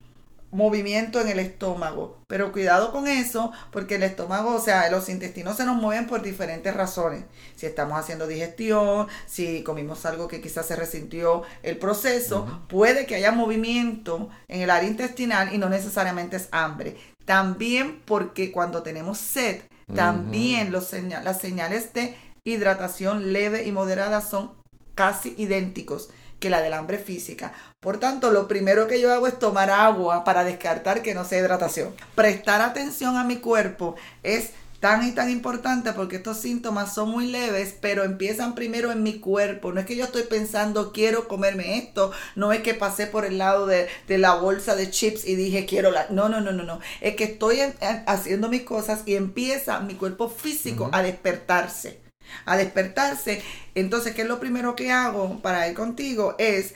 movimiento 0.54 1.20
en 1.20 1.28
el 1.28 1.40
estómago. 1.40 2.18
Pero 2.28 2.52
cuidado 2.52 2.92
con 2.92 3.08
eso, 3.08 3.52
porque 3.72 3.96
el 3.96 4.04
estómago, 4.04 4.54
o 4.54 4.60
sea, 4.60 4.88
los 4.90 5.08
intestinos 5.08 5.56
se 5.56 5.64
nos 5.64 5.76
mueven 5.76 6.06
por 6.06 6.22
diferentes 6.22 6.74
razones. 6.74 7.24
Si 7.56 7.66
estamos 7.66 7.98
haciendo 7.98 8.26
digestión, 8.26 9.08
si 9.26 9.62
comimos 9.62 10.06
algo 10.06 10.28
que 10.28 10.40
quizás 10.40 10.66
se 10.66 10.76
resintió 10.76 11.42
el 11.62 11.76
proceso, 11.76 12.62
puede 12.68 13.04
que 13.04 13.16
haya 13.16 13.32
movimiento 13.32 14.30
en 14.48 14.62
el 14.62 14.70
área 14.70 14.88
intestinal 14.88 15.52
y 15.52 15.58
no 15.58 15.68
necesariamente 15.68 16.36
es 16.36 16.48
hambre. 16.52 16.96
También 17.24 18.00
porque 18.04 18.52
cuando 18.52 18.82
tenemos 18.82 19.18
sed, 19.18 19.62
también 19.94 20.72
los 20.72 20.92
las 20.92 21.40
señales 21.40 21.92
de 21.92 22.16
hidratación 22.44 23.32
leve 23.32 23.64
y 23.64 23.72
moderada 23.72 24.20
son 24.20 24.52
casi 24.94 25.34
idénticos 25.36 26.10
que 26.44 26.50
la 26.50 26.60
del 26.60 26.74
hambre 26.74 26.98
física. 26.98 27.54
Por 27.80 27.98
tanto, 27.98 28.30
lo 28.30 28.46
primero 28.46 28.86
que 28.86 29.00
yo 29.00 29.10
hago 29.10 29.26
es 29.26 29.38
tomar 29.38 29.70
agua 29.70 30.24
para 30.24 30.44
descartar 30.44 31.00
que 31.00 31.14
no 31.14 31.24
sea 31.24 31.38
hidratación. 31.38 31.94
Prestar 32.14 32.60
atención 32.60 33.16
a 33.16 33.24
mi 33.24 33.36
cuerpo 33.36 33.96
es 34.22 34.50
tan 34.78 35.08
y 35.08 35.12
tan 35.12 35.30
importante 35.30 35.94
porque 35.94 36.16
estos 36.16 36.36
síntomas 36.36 36.92
son 36.92 37.08
muy 37.08 37.28
leves, 37.28 37.74
pero 37.80 38.04
empiezan 38.04 38.54
primero 38.54 38.92
en 38.92 39.02
mi 39.02 39.20
cuerpo. 39.20 39.72
No 39.72 39.80
es 39.80 39.86
que 39.86 39.96
yo 39.96 40.04
estoy 40.04 40.24
pensando 40.24 40.92
quiero 40.92 41.28
comerme 41.28 41.78
esto, 41.78 42.12
no 42.36 42.52
es 42.52 42.60
que 42.60 42.74
pasé 42.74 43.06
por 43.06 43.24
el 43.24 43.38
lado 43.38 43.64
de, 43.66 43.88
la 44.06 44.34
bolsa 44.34 44.76
de 44.76 44.90
chips 44.90 45.26
y 45.26 45.34
dije 45.34 45.64
quiero 45.64 45.90
la... 45.90 46.08
No, 46.10 46.28
no, 46.28 46.42
no, 46.42 46.52
no, 46.52 46.62
no. 46.62 46.78
Es 47.00 47.16
que 47.16 47.24
estoy 47.24 47.60
haciendo 48.06 48.50
mis 48.50 48.64
cosas 48.64 49.00
y 49.06 49.16
empieza 49.16 49.80
mi 49.80 49.94
cuerpo 49.94 50.28
físico 50.28 50.90
a 50.92 51.02
despertarse. 51.02 52.03
A 52.44 52.56
despertarse. 52.56 53.42
Entonces, 53.74 54.14
¿qué 54.14 54.22
es 54.22 54.28
lo 54.28 54.40
primero 54.40 54.76
que 54.76 54.92
hago 54.92 55.40
para 55.40 55.68
ir 55.68 55.74
contigo? 55.74 56.34
Es 56.38 56.74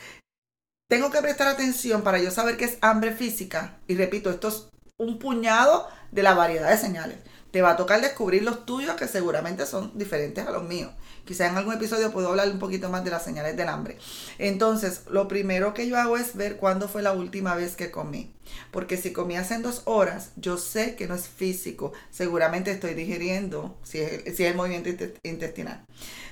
tengo 0.89 1.11
que 1.11 1.21
prestar 1.21 1.49
atención 1.49 2.03
para 2.03 2.19
yo 2.19 2.31
saber 2.31 2.57
qué 2.57 2.65
es 2.65 2.79
hambre 2.81 3.13
física. 3.13 3.79
Y 3.87 3.95
repito, 3.95 4.31
esto 4.31 4.49
es 4.49 4.69
un 4.97 5.19
puñado 5.19 5.87
de 6.11 6.23
la 6.23 6.33
variedad 6.33 6.71
de 6.71 6.79
señales. 6.79 7.19
Te 7.51 7.61
va 7.61 7.73
a 7.73 7.77
tocar 7.77 8.01
descubrir 8.01 8.43
los 8.43 8.65
tuyos 8.65 8.97
que 8.97 9.07
seguramente 9.07 9.67
son 9.67 9.97
diferentes 9.99 10.47
a 10.47 10.51
los 10.51 10.63
míos. 10.63 10.91
Quizá 11.29 11.47
en 11.47 11.59
algún 11.59 11.75
episodio 11.75 12.11
puedo 12.11 12.29
hablar 12.29 12.49
un 12.49 12.59
poquito 12.59 12.89
más 12.89 13.05
de 13.05 13.11
las 13.11 13.23
señales 13.23 13.55
del 13.55 13.69
hambre. 13.69 13.99
Entonces, 14.39 15.03
lo 15.11 15.29
primero 15.29 15.75
que 15.75 15.87
yo 15.87 15.99
hago 15.99 16.17
es 16.17 16.35
ver 16.35 16.57
cuándo 16.57 16.89
fue 16.89 17.03
la 17.03 17.13
última 17.13 17.55
vez 17.55 17.77
que 17.77 17.91
comí. 17.91 18.33
Porque 18.71 18.97
si 18.97 19.13
comí 19.13 19.37
hace 19.37 19.59
dos 19.59 19.83
horas, 19.85 20.31
yo 20.37 20.57
sé 20.57 20.97
que 20.97 21.07
no 21.07 21.15
es 21.15 21.29
físico. 21.29 21.93
Seguramente 22.11 22.71
estoy 22.71 22.95
digiriendo 22.95 23.77
si 23.83 23.99
es, 23.99 24.23
si 24.25 24.43
es 24.43 24.51
el 24.53 24.57
movimiento 24.57 24.89
intestinal. 25.23 25.85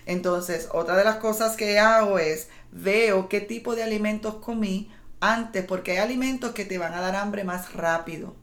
Entonces, 0.06 0.70
otra 0.72 0.96
de 0.96 1.04
las 1.04 1.16
cosas 1.16 1.58
que 1.58 1.78
hago 1.78 2.18
es 2.18 2.48
veo 2.72 3.28
qué 3.28 3.42
tipo 3.42 3.76
de 3.76 3.82
alimentos 3.82 4.36
comí 4.36 4.90
antes, 5.20 5.62
porque 5.66 5.90
hay 5.90 5.98
alimentos 5.98 6.52
que 6.52 6.64
te 6.64 6.78
van 6.78 6.94
a 6.94 7.02
dar 7.02 7.16
hambre 7.16 7.44
más 7.44 7.74
rápido. 7.74 8.34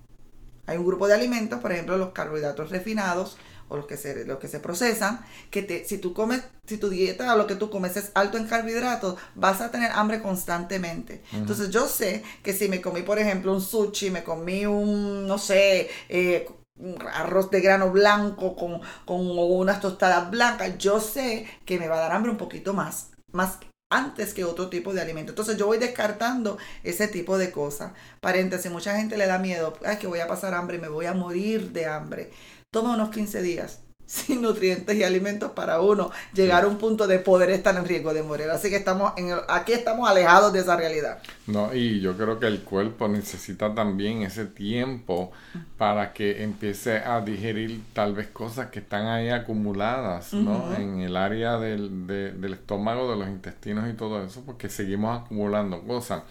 Hay 0.67 0.77
un 0.77 0.85
grupo 0.85 1.07
de 1.07 1.15
alimentos, 1.15 1.59
por 1.61 1.71
ejemplo, 1.71 1.97
los 1.97 2.11
carbohidratos 2.11 2.69
refinados 2.69 3.37
o 3.73 3.77
los 3.77 3.85
que 3.87 3.97
se, 3.97 4.25
los 4.25 4.39
que 4.39 4.47
se 4.47 4.59
procesan, 4.59 5.25
que 5.49 5.63
te, 5.63 5.85
si 5.85 5.97
tú 5.97 6.13
comes, 6.13 6.43
si 6.67 6.77
tu 6.77 6.89
dieta 6.89 7.33
o 7.33 7.37
lo 7.37 7.47
que 7.47 7.55
tú 7.55 7.69
comes 7.69 7.97
es 7.97 8.11
alto 8.13 8.37
en 8.37 8.47
carbohidratos, 8.47 9.19
vas 9.35 9.61
a 9.61 9.71
tener 9.71 9.91
hambre 9.91 10.21
constantemente. 10.21 11.23
Entonces 11.33 11.71
yo 11.71 11.87
sé 11.87 12.23
que 12.43 12.53
si 12.53 12.69
me 12.69 12.81
comí, 12.81 13.01
por 13.01 13.19
ejemplo, 13.19 13.51
un 13.53 13.61
sushi, 13.61 14.11
me 14.11 14.23
comí 14.23 14.65
un, 14.65 15.27
no 15.27 15.37
sé, 15.37 15.89
eh, 16.07 16.47
arroz 17.13 17.49
de 17.51 17.61
grano 17.61 17.91
blanco 17.91 18.55
con, 18.55 18.81
con 19.05 19.27
unas 19.37 19.81
tostadas 19.81 20.29
blancas, 20.29 20.77
yo 20.77 20.99
sé 20.99 21.47
que 21.65 21.79
me 21.79 21.87
va 21.87 21.97
a 21.97 22.01
dar 22.01 22.11
hambre 22.11 22.31
un 22.31 22.37
poquito 22.37 22.73
más, 22.73 23.09
más 23.31 23.57
antes 23.89 24.33
que 24.33 24.43
otro 24.43 24.69
tipo 24.69 24.93
de 24.93 25.01
alimento. 25.01 25.31
Entonces 25.31 25.57
yo 25.57 25.67
voy 25.67 25.77
descartando 25.77 26.57
ese 26.83 27.07
tipo 27.07 27.37
de 27.37 27.51
cosas. 27.51 27.91
Paréntesis, 28.21 28.71
mucha 28.71 28.97
gente 28.97 29.17
le 29.17 29.27
da 29.27 29.37
miedo, 29.37 29.73
ay, 29.85 29.97
que 29.97 30.07
voy 30.07 30.19
a 30.19 30.27
pasar 30.27 30.53
hambre, 30.53 30.79
me 30.79 30.89
voy 30.89 31.05
a 31.05 31.13
morir 31.13 31.71
de 31.71 31.85
hambre. 31.85 32.31
Toma 32.73 32.95
unos 32.95 33.11
15 33.11 33.43
días 33.43 33.83
sin 34.07 34.41
nutrientes 34.41 34.95
y 34.95 35.03
alimentos 35.03 35.51
para 35.51 35.79
uno 35.79 36.09
llegar 36.33 36.63
a 36.63 36.67
un 36.67 36.79
punto 36.79 37.05
de 37.05 37.19
poder 37.19 37.51
estar 37.51 37.75
en 37.75 37.85
riesgo 37.85 38.15
de 38.15 38.23
morir. 38.23 38.49
Así 38.49 38.71
que 38.71 38.77
estamos 38.77 39.13
en 39.15 39.31
aquí 39.47 39.73
estamos 39.73 40.09
alejados 40.09 40.51
de 40.53 40.61
esa 40.61 40.75
realidad. 40.75 41.19
No, 41.45 41.71
y 41.71 42.01
yo 42.01 42.17
creo 42.17 42.39
que 42.39 42.47
el 42.47 42.61
cuerpo 42.63 43.07
necesita 43.07 43.75
también 43.75 44.23
ese 44.23 44.45
tiempo 44.45 45.31
para 45.77 46.13
que 46.13 46.43
empiece 46.43 46.97
a 46.97 47.21
digerir 47.21 47.83
tal 47.93 48.15
vez 48.15 48.29
cosas 48.29 48.71
que 48.71 48.79
están 48.79 49.05
ahí 49.05 49.29
acumuladas, 49.29 50.33
¿no? 50.33 50.73
En 50.75 51.01
el 51.01 51.15
área 51.15 51.59
del, 51.59 52.07
del 52.07 52.53
estómago, 52.53 53.11
de 53.11 53.17
los 53.17 53.27
intestinos 53.27 53.87
y 53.87 53.93
todo 53.93 54.23
eso, 54.23 54.41
porque 54.47 54.67
seguimos 54.67 55.21
acumulando 55.21 55.79
cosas. 55.83 56.23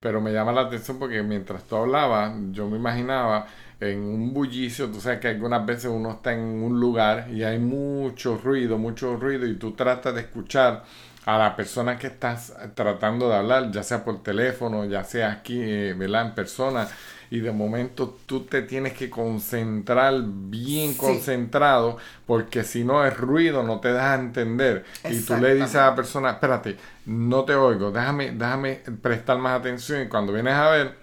Pero 0.00 0.20
me 0.20 0.32
llama 0.32 0.52
la 0.52 0.60
atención 0.60 0.98
porque 0.98 1.22
mientras 1.24 1.64
tú 1.64 1.74
hablabas, 1.74 2.32
yo 2.52 2.68
me 2.68 2.76
imaginaba 2.76 3.48
en 3.80 4.02
un 4.02 4.34
bullicio, 4.34 4.90
tú 4.90 5.00
sabes 5.00 5.20
que 5.20 5.28
algunas 5.28 5.64
veces 5.64 5.86
uno 5.86 6.12
está 6.12 6.32
en 6.32 6.40
un 6.40 6.80
lugar 6.80 7.28
y 7.30 7.44
hay 7.44 7.58
mucho 7.58 8.36
ruido, 8.36 8.76
mucho 8.76 9.16
ruido 9.16 9.46
y 9.46 9.54
tú 9.54 9.72
tratas 9.72 10.14
de 10.14 10.22
escuchar 10.22 10.84
a 11.24 11.36
la 11.36 11.54
persona 11.54 11.98
que 11.98 12.06
estás 12.06 12.54
tratando 12.74 13.28
de 13.28 13.36
hablar, 13.36 13.70
ya 13.70 13.82
sea 13.82 14.02
por 14.02 14.22
teléfono, 14.22 14.86
ya 14.86 15.04
sea 15.04 15.30
aquí, 15.30 15.60
eh, 15.60 15.90
En 15.90 16.34
persona, 16.34 16.88
y 17.30 17.40
de 17.40 17.52
momento 17.52 18.18
tú 18.24 18.44
te 18.44 18.62
tienes 18.62 18.94
que 18.94 19.10
concentrar 19.10 20.14
bien 20.24 20.94
concentrado, 20.94 21.98
porque 22.26 22.64
si 22.64 22.82
no 22.82 23.04
es 23.04 23.14
ruido, 23.14 23.62
no 23.62 23.78
te 23.78 23.92
das 23.92 24.18
a 24.18 24.20
entender. 24.22 24.86
Y 25.04 25.20
tú 25.20 25.36
le 25.36 25.54
dices 25.54 25.76
a 25.76 25.90
la 25.90 25.94
persona, 25.94 26.30
espérate, 26.30 26.76
no 27.04 27.44
te 27.44 27.54
oigo, 27.54 27.90
déjame, 27.90 28.30
déjame 28.30 28.80
prestar 29.02 29.36
más 29.36 29.60
atención, 29.60 30.02
y 30.02 30.08
cuando 30.08 30.32
vienes 30.32 30.54
a 30.54 30.70
ver, 30.70 30.94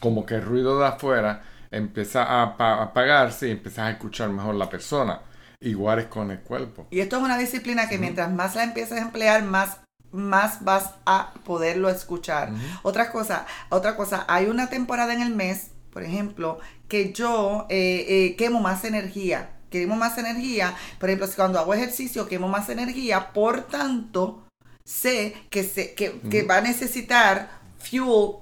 como 0.00 0.24
que 0.24 0.36
el 0.36 0.42
ruido 0.42 0.78
de 0.78 0.86
afuera, 0.86 1.42
empieza 1.70 2.24
a, 2.24 2.42
apagarse 2.82 3.48
y 3.48 3.52
empiezas 3.52 3.86
a 3.86 3.90
escuchar 3.90 4.30
mejor 4.30 4.54
la 4.54 4.68
persona. 4.68 5.20
Igual 5.60 6.00
es 6.00 6.06
con 6.06 6.30
el 6.30 6.40
cuerpo. 6.40 6.86
Y 6.90 7.00
esto 7.00 7.16
es 7.16 7.22
una 7.22 7.38
disciplina 7.38 7.88
que 7.88 7.98
mientras 7.98 8.30
más 8.30 8.54
la 8.54 8.64
empiezas 8.64 8.98
a 8.98 9.02
emplear, 9.02 9.42
más 9.44 9.78
más 10.14 10.62
vas 10.62 10.94
a 11.06 11.34
poderlo 11.44 11.88
escuchar. 11.88 12.52
Otra 12.82 13.10
cosa, 13.10 13.46
otra 13.68 13.96
cosa, 13.96 14.24
hay 14.28 14.46
una 14.46 14.68
temporada 14.68 15.12
en 15.12 15.20
el 15.20 15.34
mes, 15.34 15.70
por 15.92 16.04
ejemplo, 16.04 16.60
que 16.88 17.12
yo 17.12 17.66
eh, 17.68 18.04
eh, 18.08 18.36
quemo 18.36 18.60
más 18.60 18.84
energía. 18.84 19.50
Quemo 19.70 19.96
más 19.96 20.16
energía. 20.18 20.76
Por 21.00 21.08
ejemplo, 21.08 21.28
cuando 21.34 21.58
hago 21.58 21.74
ejercicio, 21.74 22.28
quemo 22.28 22.46
más 22.46 22.68
energía. 22.68 23.32
Por 23.32 23.62
tanto, 23.62 24.46
sé 24.84 25.34
que, 25.50 25.64
se, 25.64 25.94
que, 25.94 26.20
que 26.30 26.44
va 26.44 26.58
a 26.58 26.60
necesitar 26.60 27.50
fuel 27.78 28.36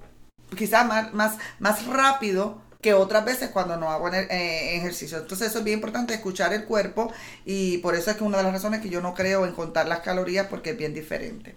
quizás 0.56 0.86
más, 0.86 1.14
más, 1.14 1.38
más 1.58 1.86
rápido 1.86 2.60
que 2.82 2.94
otras 2.94 3.24
veces 3.24 3.50
cuando 3.50 3.76
no 3.76 3.90
hago 3.90 4.08
eh, 4.12 4.76
ejercicio. 4.76 5.16
Entonces 5.18 5.48
eso 5.48 5.60
es 5.60 5.64
bien 5.64 5.78
importante, 5.78 6.14
escuchar 6.14 6.52
el 6.52 6.64
cuerpo 6.64 7.12
y 7.46 7.78
por 7.78 7.94
eso 7.94 8.10
es 8.10 8.16
que 8.16 8.24
una 8.24 8.38
de 8.38 8.42
las 8.42 8.52
razones 8.52 8.82
que 8.82 8.90
yo 8.90 9.00
no 9.00 9.14
creo 9.14 9.46
en 9.46 9.52
contar 9.52 9.86
las 9.86 10.00
calorías 10.00 10.48
porque 10.48 10.70
es 10.70 10.76
bien 10.76 10.92
diferente. 10.92 11.54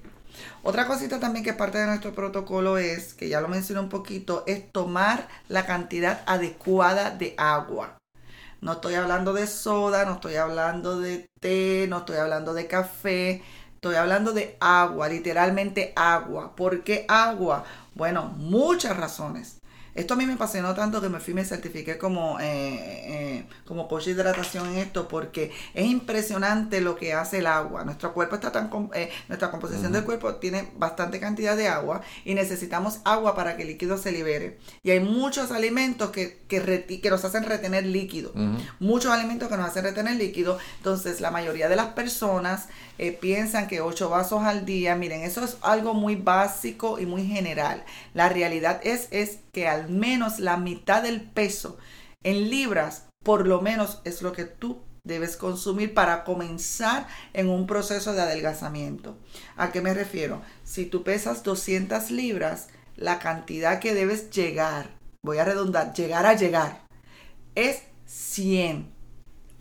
Otra 0.62 0.86
cosita 0.86 1.20
también 1.20 1.44
que 1.44 1.52
es 1.52 1.56
parte 1.56 1.80
de 1.80 1.88
nuestro 1.88 2.14
protocolo 2.14 2.78
es, 2.78 3.16
que 3.16 3.28
ya 3.28 3.42
lo 3.42 3.48
mencioné 3.48 3.82
un 3.82 3.90
poquito, 3.90 4.44
es 4.46 4.72
tomar 4.72 5.28
la 5.48 5.66
cantidad 5.66 6.22
adecuada 6.28 7.10
de 7.10 7.34
agua. 7.38 7.98
No 8.62 8.74
estoy 8.74 8.94
hablando 8.94 9.34
de 9.34 9.48
soda, 9.48 10.06
no 10.06 10.14
estoy 10.14 10.36
hablando 10.36 11.00
de 11.00 11.28
té, 11.40 11.88
no 11.90 12.00
estoy 12.00 12.18
hablando 12.18 12.54
de 12.54 12.68
café, 12.68 13.44
estoy 13.74 13.96
hablando 13.96 14.32
de 14.32 14.58
agua, 14.60 15.10
literalmente 15.10 15.92
agua. 15.96 16.56
¿Por 16.56 16.84
qué 16.84 17.06
agua? 17.08 17.64
Bueno, 17.96 18.34
muchas 18.38 18.96
razones. 18.98 19.60
Esto 19.96 20.14
a 20.14 20.18
mí 20.18 20.26
me 20.26 20.34
apasionó 20.34 20.74
tanto 20.76 21.00
que 21.00 21.08
me 21.08 21.22
fui 21.22 21.32
y 21.32 21.36
me 21.36 21.46
certifiqué 21.46 21.98
como, 21.98 22.38
eh, 22.42 22.44
eh, 22.44 23.46
como 23.66 23.88
coach 23.88 24.06
de 24.06 24.12
hidratación 24.12 24.68
en 24.68 24.80
esto 24.80 25.08
porque 25.08 25.54
es 25.74 25.86
impresionante 25.86 26.82
lo 26.82 26.98
que 26.98 27.14
hace 27.14 27.38
el 27.38 27.48
agua. 27.48 27.86
Nuestro 27.86 28.14
cuerpo 28.14 28.36
está 28.36 28.52
tan... 28.52 28.70
Eh, 28.94 29.10
nuestra 29.30 29.52
composición 29.52 29.94
del 29.94 30.04
cuerpo 30.04 30.36
tiene 30.36 30.70
bastante 30.76 31.22
cantidad 31.22 31.56
de 31.56 31.70
agua 31.70 32.02
y 32.26 32.36
necesitamos 32.36 33.00
agua 33.06 33.36
para 33.36 33.56
que 33.56 33.62
el 33.62 33.70
líquido 33.70 33.98
se 33.98 34.12
libere. 34.12 34.60
Y 34.84 34.92
hay 34.92 35.00
muchos 35.00 35.52
alimentos 35.52 36.10
que, 36.10 36.42
que, 36.50 37.00
que 37.02 37.10
nos 37.10 37.24
hacen 37.24 37.46
retener 37.46 37.86
líquido. 37.86 38.34
Muchos 38.80 39.12
alimentos 39.12 39.48
que 39.48 39.56
nos 39.56 39.70
hacen 39.70 39.86
retener 39.86 40.18
líquido. 40.18 40.58
Entonces 40.78 41.22
la 41.22 41.32
mayoría 41.32 41.70
de 41.70 41.78
las 41.78 41.88
personas 41.88 42.68
piensan 43.22 43.68
que 43.68 43.80
8 43.80 44.10
vasos 44.10 44.44
al 44.44 44.66
día, 44.66 44.96
miren, 44.96 45.22
eso 45.22 45.44
es 45.44 45.58
algo 45.62 45.94
muy 45.94 46.16
básico 46.18 47.00
y 47.00 47.06
muy 47.06 47.26
general. 47.26 47.86
La 48.14 48.28
realidad 48.28 48.82
es, 48.84 49.08
es 49.12 49.40
que 49.56 49.70
al 49.70 49.88
menos 49.88 50.40
la 50.40 50.58
mitad 50.58 51.02
del 51.02 51.22
peso 51.22 51.78
en 52.24 52.50
libras, 52.50 53.08
por 53.24 53.48
lo 53.48 53.62
menos 53.62 54.02
es 54.04 54.22
lo 54.22 54.34
que 54.34 54.44
tú 54.44 54.82
debes 55.06 55.38
consumir 55.38 55.94
para 55.94 56.26
comenzar 56.26 57.08
en 57.32 57.48
un 57.48 57.66
proceso 57.66 58.12
de 58.12 58.22
adelgazamiento. 58.22 59.18
¿A 59.56 59.72
qué 59.72 59.80
me 59.80 59.94
refiero? 59.94 60.42
Si 60.66 60.86
tú 60.86 61.04
pesas 61.04 61.42
200 61.44 62.12
libras, 62.12 62.68
la 62.98 63.18
cantidad 63.20 63.80
que 63.80 63.94
debes 63.94 64.30
llegar, 64.30 64.90
voy 65.24 65.38
a 65.38 65.46
redundar, 65.46 65.94
llegar 65.94 66.26
a 66.26 66.34
llegar, 66.34 66.82
es 67.56 67.82
100 68.08 68.94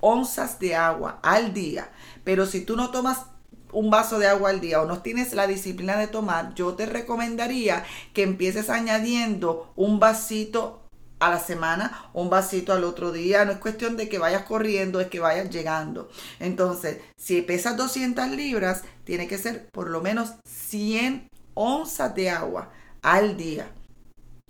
onzas 0.00 0.58
de 0.58 0.74
agua 0.74 1.20
al 1.22 1.54
día. 1.54 1.92
Pero 2.24 2.46
si 2.46 2.62
tú 2.62 2.74
no 2.74 2.90
tomas 2.90 3.26
un 3.74 3.90
vaso 3.90 4.18
de 4.18 4.26
agua 4.26 4.50
al 4.50 4.60
día 4.60 4.80
o 4.80 4.86
no 4.86 5.02
tienes 5.02 5.34
la 5.34 5.46
disciplina 5.46 5.96
de 5.96 6.06
tomar, 6.06 6.54
yo 6.54 6.74
te 6.74 6.86
recomendaría 6.86 7.84
que 8.14 8.22
empieces 8.22 8.70
añadiendo 8.70 9.72
un 9.76 10.00
vasito 10.00 10.80
a 11.20 11.30
la 11.30 11.40
semana, 11.40 12.08
un 12.12 12.30
vasito 12.30 12.72
al 12.72 12.84
otro 12.84 13.12
día. 13.12 13.44
No 13.44 13.52
es 13.52 13.58
cuestión 13.58 13.96
de 13.96 14.08
que 14.08 14.18
vayas 14.18 14.44
corriendo, 14.44 15.00
es 15.00 15.08
que 15.08 15.20
vayas 15.20 15.50
llegando. 15.50 16.08
Entonces, 16.38 16.98
si 17.16 17.42
pesas 17.42 17.76
200 17.76 18.30
libras, 18.30 18.82
tiene 19.04 19.26
que 19.26 19.38
ser 19.38 19.68
por 19.70 19.90
lo 19.90 20.00
menos 20.00 20.34
100 20.44 21.28
onzas 21.54 22.14
de 22.14 22.30
agua 22.30 22.70
al 23.02 23.36
día. 23.36 23.70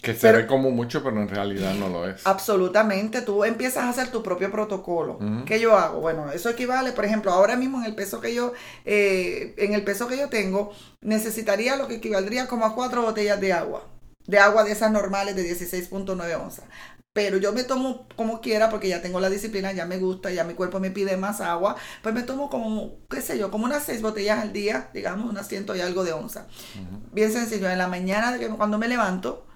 Que 0.05 0.15
se 0.15 0.31
ve 0.33 0.47
como 0.47 0.71
mucho, 0.71 1.03
pero 1.03 1.21
en 1.21 1.29
realidad 1.29 1.75
no 1.75 1.89
lo 1.89 2.09
es. 2.09 2.27
Absolutamente. 2.27 3.23
Tú 3.23 3.45
empiezas 3.45 3.85
a 3.85 3.89
hacer 3.89 4.09
tu 4.09 4.23
propio 4.23 4.51
protocolo. 4.51 5.19
¿Qué 5.47 5.59
yo 5.59 5.77
hago? 5.77 6.01
Bueno, 6.01 6.31
eso 6.31 6.51
equivale, 6.51 6.93
por 6.93 7.05
ejemplo, 7.05 7.33
ahora 7.33 7.57
mismo 7.57 7.79
en 7.79 7.85
el 7.85 7.95
peso 7.95 8.21
que 8.21 8.35
yo, 8.35 8.53
eh, 8.85 9.55
en 9.57 9.73
el 9.75 9.83
peso 9.83 10.07
que 10.07 10.19
yo 10.19 10.29
tengo, 10.29 10.73
necesitaría 11.01 11.77
lo 11.77 11.89
que 11.89 11.95
equivaldría 11.97 12.47
como 12.47 12.67
a 12.67 12.75
cuatro 12.75 13.03
botellas 13.03 13.41
de 13.41 13.53
agua. 13.53 13.89
De 14.27 14.39
agua 14.39 14.65
de 14.65 14.73
esas 14.73 14.91
normales 14.91 15.37
de 15.37 15.43
16.9 15.43 16.35
onzas. 16.41 16.65
pero 17.15 17.37
yo 17.39 17.53
me 17.53 17.63
tomo 17.63 18.09
como 18.17 18.41
quiera 18.41 18.71
porque 18.71 18.89
ya 18.89 19.01
tengo 19.01 19.21
la 19.21 19.31
disciplina, 19.31 19.71
ya 19.73 19.87
me 19.87 19.99
gusta, 19.99 20.33
ya 20.33 20.43
mi 20.43 20.55
cuerpo 20.55 20.81
me 20.81 20.91
pide 20.91 21.17
más 21.17 21.41
agua, 21.41 21.77
pues 22.03 22.13
me 22.13 22.23
tomo 22.25 22.51
como, 22.51 22.97
qué 23.09 23.21
sé 23.23 23.39
yo, 23.39 23.53
como 23.53 23.67
unas 23.67 23.85
seis 23.85 24.03
botellas 24.03 24.41
al 24.41 24.53
día, 24.53 24.91
digamos, 24.93 25.31
unas 25.31 25.47
ciento 25.47 25.77
y 25.77 25.81
algo 25.81 26.03
de 26.03 26.13
onza. 26.13 26.49
Bien 27.13 27.31
sencillo, 27.33 27.71
en 27.71 27.79
la 27.79 27.87
mañana 27.87 28.37
cuando 28.57 28.79
me 28.79 28.89
levanto, 28.89 29.47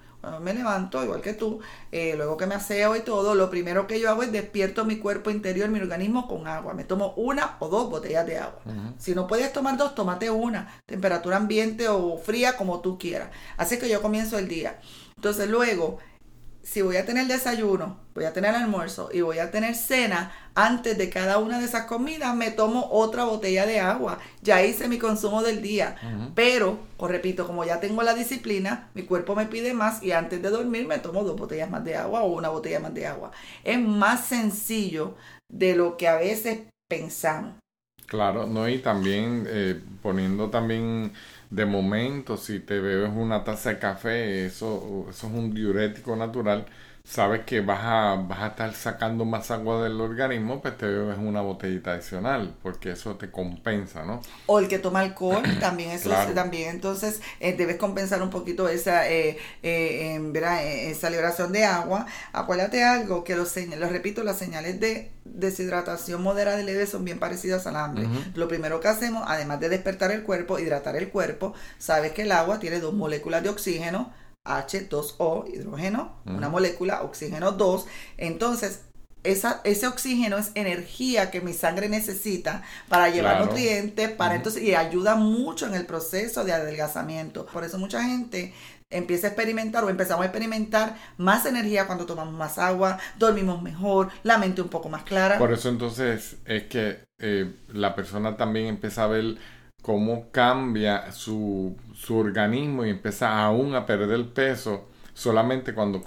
me 0.41 0.53
levanto, 0.53 1.03
igual 1.03 1.21
que 1.21 1.33
tú, 1.33 1.59
eh, 1.91 2.13
luego 2.17 2.35
que 2.35 2.45
me 2.45 2.55
aseo 2.55 2.95
y 2.95 3.01
todo, 3.01 3.35
lo 3.35 3.49
primero 3.49 3.87
que 3.87 3.99
yo 3.99 4.09
hago 4.09 4.23
es 4.23 4.31
despierto 4.31 4.83
mi 4.83 4.97
cuerpo 4.97 5.29
interior, 5.29 5.69
mi 5.69 5.79
organismo 5.79 6.27
con 6.27 6.47
agua. 6.47 6.73
Me 6.73 6.83
tomo 6.83 7.13
una 7.15 7.55
o 7.59 7.69
dos 7.69 7.89
botellas 7.89 8.25
de 8.25 8.37
agua. 8.37 8.59
Si 8.97 9.15
no 9.15 9.27
puedes 9.27 9.53
tomar 9.53 9.77
dos, 9.77 9.95
tómate 9.95 10.29
una. 10.29 10.81
Temperatura 10.85 11.37
ambiente 11.37 11.87
o 11.87 12.17
fría, 12.17 12.57
como 12.57 12.81
tú 12.81 12.97
quieras. 12.97 13.29
Así 13.57 13.79
que 13.79 13.89
yo 13.89 14.01
comienzo 14.01 14.37
el 14.37 14.47
día. 14.47 14.79
Entonces 15.15 15.49
luego 15.49 15.99
si 16.63 16.81
voy 16.81 16.97
a 16.97 17.05
tener 17.05 17.27
desayuno, 17.27 17.97
voy 18.13 18.25
a 18.25 18.33
tener 18.33 18.53
almuerzo 18.53 19.09
y 19.11 19.21
voy 19.21 19.39
a 19.39 19.49
tener 19.49 19.75
cena, 19.75 20.31
antes 20.55 20.97
de 20.97 21.09
cada 21.09 21.37
una 21.37 21.59
de 21.59 21.65
esas 21.65 21.85
comidas 21.85 22.35
me 22.35 22.51
tomo 22.51 22.89
otra 22.91 23.23
botella 23.23 23.65
de 23.65 23.79
agua. 23.79 24.19
Ya 24.41 24.63
hice 24.63 24.87
mi 24.87 24.97
consumo 24.97 25.41
del 25.41 25.61
día. 25.61 25.95
Pero, 26.35 26.79
os 26.97 27.09
repito, 27.09 27.47
como 27.47 27.63
ya 27.63 27.79
tengo 27.79 28.03
la 28.03 28.13
disciplina, 28.13 28.89
mi 28.93 29.03
cuerpo 29.03 29.35
me 29.35 29.45
pide 29.45 29.73
más 29.73 30.03
y 30.03 30.11
antes 30.11 30.41
de 30.41 30.49
dormir 30.49 30.85
me 30.85 30.99
tomo 30.99 31.23
dos 31.23 31.37
botellas 31.37 31.69
más 31.69 31.83
de 31.85 31.95
agua 31.95 32.21
o 32.21 32.33
una 32.33 32.49
botella 32.49 32.79
más 32.79 32.93
de 32.93 33.07
agua. 33.07 33.31
Es 33.63 33.79
más 33.79 34.25
sencillo 34.25 35.15
de 35.51 35.75
lo 35.75 35.97
que 35.97 36.07
a 36.07 36.15
veces 36.15 36.59
pensamos. 36.89 37.53
Claro, 38.05 38.47
no, 38.47 38.67
y 38.67 38.79
también 38.79 39.45
eh, 39.47 39.79
poniendo 40.01 40.49
también 40.49 41.13
de 41.49 41.65
momento, 41.65 42.37
si 42.37 42.59
te 42.59 42.79
bebes 42.79 43.11
una 43.15 43.43
taza 43.43 43.71
de 43.71 43.79
café, 43.79 44.45
eso, 44.45 45.07
eso 45.09 45.27
es 45.27 45.33
un 45.33 45.53
diurético 45.53 46.15
natural 46.15 46.65
sabes 47.03 47.41
que 47.45 47.61
vas 47.61 47.79
a, 47.81 48.15
vas 48.15 48.39
a 48.39 48.47
estar 48.47 48.73
sacando 48.75 49.25
más 49.25 49.49
agua 49.51 49.83
del 49.83 49.99
organismo, 49.99 50.61
pues 50.61 50.77
te 50.77 50.85
bebes 50.85 51.17
una 51.17 51.41
botellita 51.41 51.93
adicional, 51.93 52.55
porque 52.61 52.91
eso 52.91 53.15
te 53.15 53.31
compensa, 53.31 54.05
¿no? 54.05 54.21
O 54.45 54.59
el 54.59 54.67
que 54.67 54.79
toma 54.79 54.99
alcohol, 54.99 55.41
también 55.59 55.91
eso 55.91 56.09
también, 56.35 56.69
entonces 56.69 57.21
eh, 57.39 57.53
debes 57.53 57.77
compensar 57.77 58.21
un 58.21 58.29
poquito 58.29 58.69
esa, 58.69 59.09
eh, 59.09 59.37
eh, 59.63 60.17
eh, 60.17 60.91
esa 60.91 61.09
liberación 61.09 61.51
de 61.51 61.65
agua. 61.65 62.05
Acuérdate 62.31 62.83
algo, 62.83 63.23
que 63.23 63.35
los 63.35 63.55
lo 63.57 63.89
repito, 63.89 64.23
las 64.23 64.37
señales 64.37 64.79
de 64.79 65.11
deshidratación 65.25 66.21
moderada 66.21 66.61
y 66.61 66.65
leve 66.65 66.85
son 66.87 67.03
bien 67.05 67.19
parecidas 67.19 67.67
al 67.67 67.75
hambre. 67.75 68.07
Lo 68.35 68.47
primero 68.47 68.79
que 68.79 68.87
hacemos, 68.87 69.23
además 69.27 69.59
de 69.59 69.69
despertar 69.69 70.11
el 70.11 70.23
cuerpo, 70.23 70.59
hidratar 70.59 70.95
el 70.95 71.09
cuerpo, 71.09 71.53
sabes 71.77 72.11
que 72.11 72.23
el 72.23 72.31
agua 72.31 72.59
tiene 72.59 72.79
dos 72.79 72.93
moléculas 72.93 73.43
de 73.43 73.49
oxígeno, 73.49 74.11
H2O, 74.45 75.53
hidrógeno, 75.53 76.21
una 76.25 76.49
molécula, 76.49 77.03
oxígeno 77.03 77.51
2. 77.51 77.85
Entonces, 78.17 78.81
esa, 79.23 79.61
ese 79.65 79.87
oxígeno 79.87 80.37
es 80.37 80.51
energía 80.55 81.29
que 81.29 81.41
mi 81.41 81.53
sangre 81.53 81.89
necesita 81.89 82.63
para 82.87 83.09
llevar 83.09 83.45
nutrientes, 83.45 84.09
para 84.11 84.35
entonces, 84.35 84.63
y 84.63 84.75
ayuda 84.75 85.15
mucho 85.15 85.67
en 85.67 85.75
el 85.75 85.85
proceso 85.85 86.45
de 86.45 86.53
adelgazamiento. 86.53 87.45
Por 87.45 87.63
eso 87.63 87.77
mucha 87.77 88.01
gente 88.01 88.53
empieza 88.89 89.27
a 89.27 89.29
experimentar 89.29 89.83
o 89.83 89.89
empezamos 89.89 90.23
a 90.23 90.25
experimentar 90.25 90.95
más 91.17 91.45
energía 91.45 91.85
cuando 91.85 92.05
tomamos 92.05 92.33
más 92.33 92.57
agua, 92.57 92.97
dormimos 93.17 93.61
mejor, 93.61 94.09
la 94.23 94.37
mente 94.37 94.61
un 94.61 94.69
poco 94.69 94.89
más 94.89 95.03
clara. 95.03 95.37
Por 95.37 95.53
eso 95.53 95.69
entonces 95.69 96.37
es 96.45 96.63
que 96.63 96.99
eh, 97.19 97.53
la 97.67 97.95
persona 97.95 98.35
también 98.35 98.67
empieza 98.67 99.03
a 99.03 99.07
ver 99.07 99.37
cómo 99.81 100.29
cambia 100.31 101.11
su, 101.11 101.75
su 101.93 102.17
organismo 102.17 102.85
y 102.85 102.89
empieza 102.89 103.43
aún 103.43 103.75
a 103.75 103.85
perder 103.85 104.33
peso 104.33 104.85
solamente 105.13 105.73
cuando, 105.73 106.01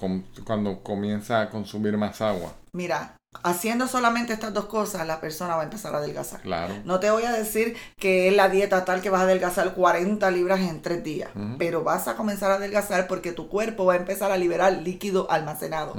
cuando 0.44 0.82
comienza 0.82 1.42
a 1.42 1.50
consumir 1.50 1.96
más 1.98 2.20
agua. 2.20 2.54
Mira, 2.72 3.16
haciendo 3.42 3.86
solamente 3.86 4.32
estas 4.32 4.54
dos 4.54 4.66
cosas, 4.66 5.06
la 5.06 5.20
persona 5.20 5.56
va 5.56 5.62
a 5.62 5.64
empezar 5.64 5.94
a 5.94 5.98
adelgazar. 5.98 6.40
Claro. 6.40 6.74
No 6.84 7.00
te 7.00 7.10
voy 7.10 7.24
a 7.24 7.32
decir 7.32 7.76
que 7.98 8.28
es 8.28 8.34
la 8.34 8.48
dieta 8.48 8.84
tal 8.84 9.00
que 9.02 9.10
vas 9.10 9.20
a 9.20 9.24
adelgazar 9.24 9.74
40 9.74 10.30
libras 10.30 10.60
en 10.60 10.80
tres 10.80 11.02
días, 11.04 11.30
pero 11.58 11.82
vas 11.82 12.08
a 12.08 12.16
comenzar 12.16 12.50
a 12.50 12.54
adelgazar 12.54 13.06
porque 13.06 13.32
tu 13.32 13.48
cuerpo 13.48 13.84
va 13.84 13.94
a 13.94 13.96
empezar 13.96 14.30
a 14.30 14.36
liberar 14.36 14.72
líquido 14.72 15.30
almacenado. 15.30 15.94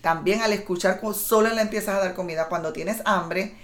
También 0.00 0.40
al 0.42 0.52
escuchar 0.52 1.00
solo 1.14 1.50
le 1.50 1.60
empiezas 1.60 1.96
a 1.96 2.00
dar 2.00 2.14
comida 2.14 2.48
cuando 2.48 2.72
tienes 2.72 3.02
hambre, 3.04 3.56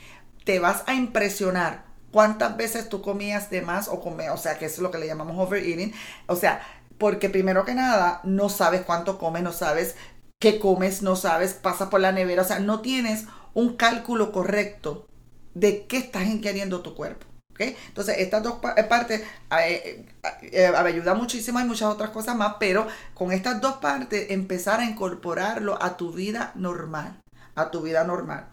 te 0.45 0.59
vas 0.59 0.83
a 0.87 0.95
impresionar 0.95 1.90
cuántas 2.11 2.57
veces 2.57 2.89
tú 2.89 3.03
comías 3.03 3.51
de 3.51 3.63
más 3.63 3.89
o 3.89 4.01
comías, 4.01 4.35
o 4.35 4.37
sea, 4.37 4.59
que 4.59 4.67
es 4.67 4.79
lo 4.79 4.91
que 4.91 4.99
le 4.99 5.07
llamamos 5.07 5.39
overeating, 5.39 5.93
o 6.27 6.37
sea, 6.37 6.61
porque 6.99 7.31
primero 7.31 7.65
que 7.65 7.75
nada 7.75 8.21
no 8.25 8.49
sabes 8.49 8.83
cuánto 8.83 9.19
comes, 9.19 9.43
no 9.43 9.53
sabes 9.53 9.97
qué 10.41 10.59
comes, 10.59 11.03
no 11.03 11.17
sabes, 11.17 11.55
pasas 11.55 11.89
por 11.89 12.01
la 12.01 12.13
nevera, 12.13 12.43
o 12.43 12.45
sea, 12.45 12.59
no 12.59 12.81
tienes 12.81 13.25
un 13.55 13.77
cálculo 13.77 14.33
correcto 14.33 15.07
de 15.55 15.87
qué 15.87 15.99
estás 15.99 16.27
ingiriendo 16.27 16.81
tu 16.81 16.95
cuerpo. 16.95 17.27
¿okay? 17.53 17.77
Entonces, 17.89 18.17
estas 18.19 18.43
dos 18.43 18.59
eh, 18.77 18.85
partes 18.85 19.23
eh, 19.59 20.07
eh, 20.43 20.67
ayudan 20.67 21.17
muchísimo, 21.17 21.59
hay 21.59 21.67
muchas 21.67 21.89
otras 21.89 22.11
cosas 22.11 22.37
más, 22.37 22.57
pero 22.59 22.87
con 23.15 23.33
estas 23.33 23.61
dos 23.61 23.77
partes 23.77 24.31
empezar 24.31 24.81
a 24.81 24.85
incorporarlo 24.85 25.83
a 25.83 25.97
tu 25.97 26.13
vida 26.13 26.53
normal, 26.55 27.21
a 27.55 27.71
tu 27.71 27.83
vida 27.83 28.05
normal. 28.05 28.49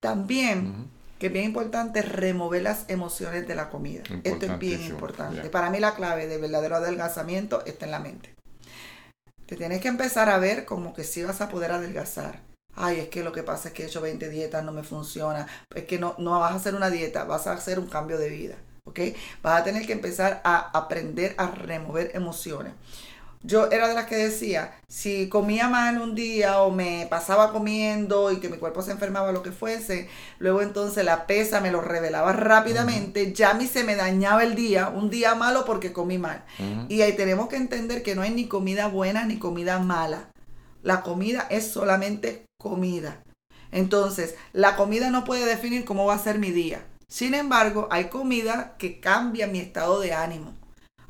También 0.00 0.90
que 1.18 1.28
es 1.28 1.32
bien 1.32 1.46
importante 1.46 2.02
remover 2.02 2.62
las 2.62 2.84
emociones 2.88 3.46
de 3.48 3.54
la 3.54 3.70
comida. 3.70 4.02
Esto 4.24 4.46
es 4.46 4.58
bien 4.58 4.82
importante. 4.82 5.48
Para 5.48 5.70
mí 5.70 5.80
la 5.80 5.94
clave 5.94 6.26
de 6.26 6.38
verdadero 6.38 6.76
adelgazamiento 6.76 7.64
está 7.64 7.86
en 7.86 7.90
la 7.90 8.00
mente. 8.00 8.34
Te 9.46 9.56
tienes 9.56 9.80
que 9.80 9.88
empezar 9.88 10.28
a 10.28 10.38
ver 10.38 10.64
como 10.64 10.92
que 10.92 11.04
si 11.04 11.22
vas 11.22 11.40
a 11.40 11.48
poder 11.48 11.72
adelgazar. 11.72 12.40
Ay, 12.74 13.00
es 13.00 13.08
que 13.08 13.24
lo 13.24 13.32
que 13.32 13.42
pasa 13.42 13.68
es 13.68 13.74
que 13.74 13.84
he 13.84 13.86
hecho 13.86 14.02
20 14.02 14.28
dietas, 14.28 14.62
no 14.64 14.72
me 14.72 14.82
funciona. 14.82 15.46
Es 15.74 15.84
que 15.84 15.98
no, 15.98 16.14
no 16.18 16.38
vas 16.38 16.52
a 16.52 16.56
hacer 16.56 16.74
una 16.74 16.90
dieta, 16.90 17.24
vas 17.24 17.46
a 17.46 17.52
hacer 17.52 17.78
un 17.78 17.86
cambio 17.86 18.18
de 18.18 18.28
vida. 18.28 18.56
¿Ok? 18.84 19.00
Vas 19.42 19.60
a 19.60 19.64
tener 19.64 19.86
que 19.86 19.92
empezar 19.92 20.40
a 20.44 20.70
aprender 20.76 21.34
a 21.38 21.50
remover 21.50 22.10
emociones 22.14 22.74
yo 23.46 23.70
era 23.70 23.88
de 23.88 23.94
las 23.94 24.06
que 24.06 24.16
decía, 24.16 24.72
si 24.88 25.28
comía 25.28 25.68
mal 25.68 26.00
un 26.00 26.16
día 26.16 26.60
o 26.62 26.72
me 26.72 27.06
pasaba 27.08 27.52
comiendo 27.52 28.32
y 28.32 28.40
que 28.40 28.48
mi 28.48 28.56
cuerpo 28.56 28.82
se 28.82 28.90
enfermaba, 28.90 29.30
lo 29.30 29.42
que 29.42 29.52
fuese, 29.52 30.08
luego 30.38 30.62
entonces 30.62 31.04
la 31.04 31.26
pesa 31.26 31.60
me 31.60 31.70
lo 31.70 31.80
revelaba 31.80 32.32
rápidamente, 32.32 33.32
ya 33.32 33.50
a 33.50 33.54
mí 33.54 33.66
se 33.66 33.84
me 33.84 33.94
dañaba 33.94 34.42
el 34.42 34.56
día, 34.56 34.88
un 34.88 35.10
día 35.10 35.36
malo 35.36 35.64
porque 35.64 35.92
comí 35.92 36.18
mal. 36.18 36.44
Y 36.88 37.02
ahí 37.02 37.14
tenemos 37.14 37.48
que 37.48 37.56
entender 37.56 38.02
que 38.02 38.16
no 38.16 38.22
hay 38.22 38.30
ni 38.30 38.48
comida 38.48 38.88
buena 38.88 39.24
ni 39.24 39.38
comida 39.38 39.78
mala. 39.78 40.30
La 40.82 41.02
comida 41.02 41.46
es 41.48 41.70
solamente 41.70 42.46
comida. 42.58 43.22
Entonces, 43.70 44.34
la 44.52 44.74
comida 44.76 45.10
no 45.10 45.24
puede 45.24 45.44
definir 45.44 45.84
cómo 45.84 46.06
va 46.06 46.14
a 46.14 46.18
ser 46.18 46.38
mi 46.38 46.50
día. 46.50 46.84
Sin 47.08 47.34
embargo, 47.34 47.86
hay 47.92 48.06
comida 48.06 48.74
que 48.78 48.98
cambia 48.98 49.46
mi 49.46 49.60
estado 49.60 50.00
de 50.00 50.14
ánimo. 50.14 50.54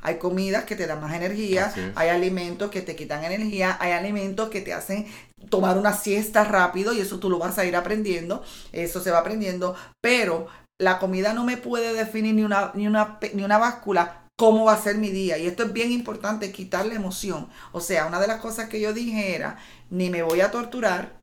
Hay 0.01 0.17
comidas 0.17 0.65
que 0.65 0.75
te 0.75 0.87
dan 0.87 1.01
más 1.01 1.13
energía, 1.13 1.73
hay 1.95 2.09
alimentos 2.09 2.69
que 2.71 2.81
te 2.81 2.95
quitan 2.95 3.23
energía, 3.23 3.77
hay 3.79 3.91
alimentos 3.91 4.49
que 4.49 4.61
te 4.61 4.73
hacen 4.73 5.07
tomar 5.49 5.77
una 5.77 5.93
siesta 5.93 6.43
rápido 6.43 6.93
y 6.93 6.99
eso 6.99 7.19
tú 7.19 7.29
lo 7.29 7.39
vas 7.39 7.57
a 7.57 7.65
ir 7.65 7.75
aprendiendo, 7.75 8.43
eso 8.71 9.01
se 9.01 9.11
va 9.11 9.19
aprendiendo, 9.19 9.75
pero 10.01 10.47
la 10.79 10.99
comida 10.99 11.33
no 11.33 11.43
me 11.43 11.57
puede 11.57 11.93
definir 11.93 12.35
ni 12.35 12.43
una, 12.43 12.71
ni 12.75 12.87
una, 12.87 13.19
ni 13.33 13.43
una 13.43 13.57
báscula 13.57 14.27
cómo 14.37 14.65
va 14.65 14.73
a 14.73 14.81
ser 14.81 14.97
mi 14.97 15.09
día. 15.09 15.37
Y 15.37 15.47
esto 15.47 15.63
es 15.63 15.73
bien 15.73 15.91
importante, 15.91 16.51
quitarle 16.51 16.95
emoción. 16.95 17.49
O 17.71 17.81
sea, 17.81 18.05
una 18.05 18.19
de 18.19 18.27
las 18.27 18.39
cosas 18.39 18.69
que 18.69 18.79
yo 18.79 18.93
dije 18.93 19.35
era, 19.35 19.57
ni 19.89 20.09
me 20.09 20.21
voy 20.21 20.41
a 20.41 20.51
torturar, 20.51 21.19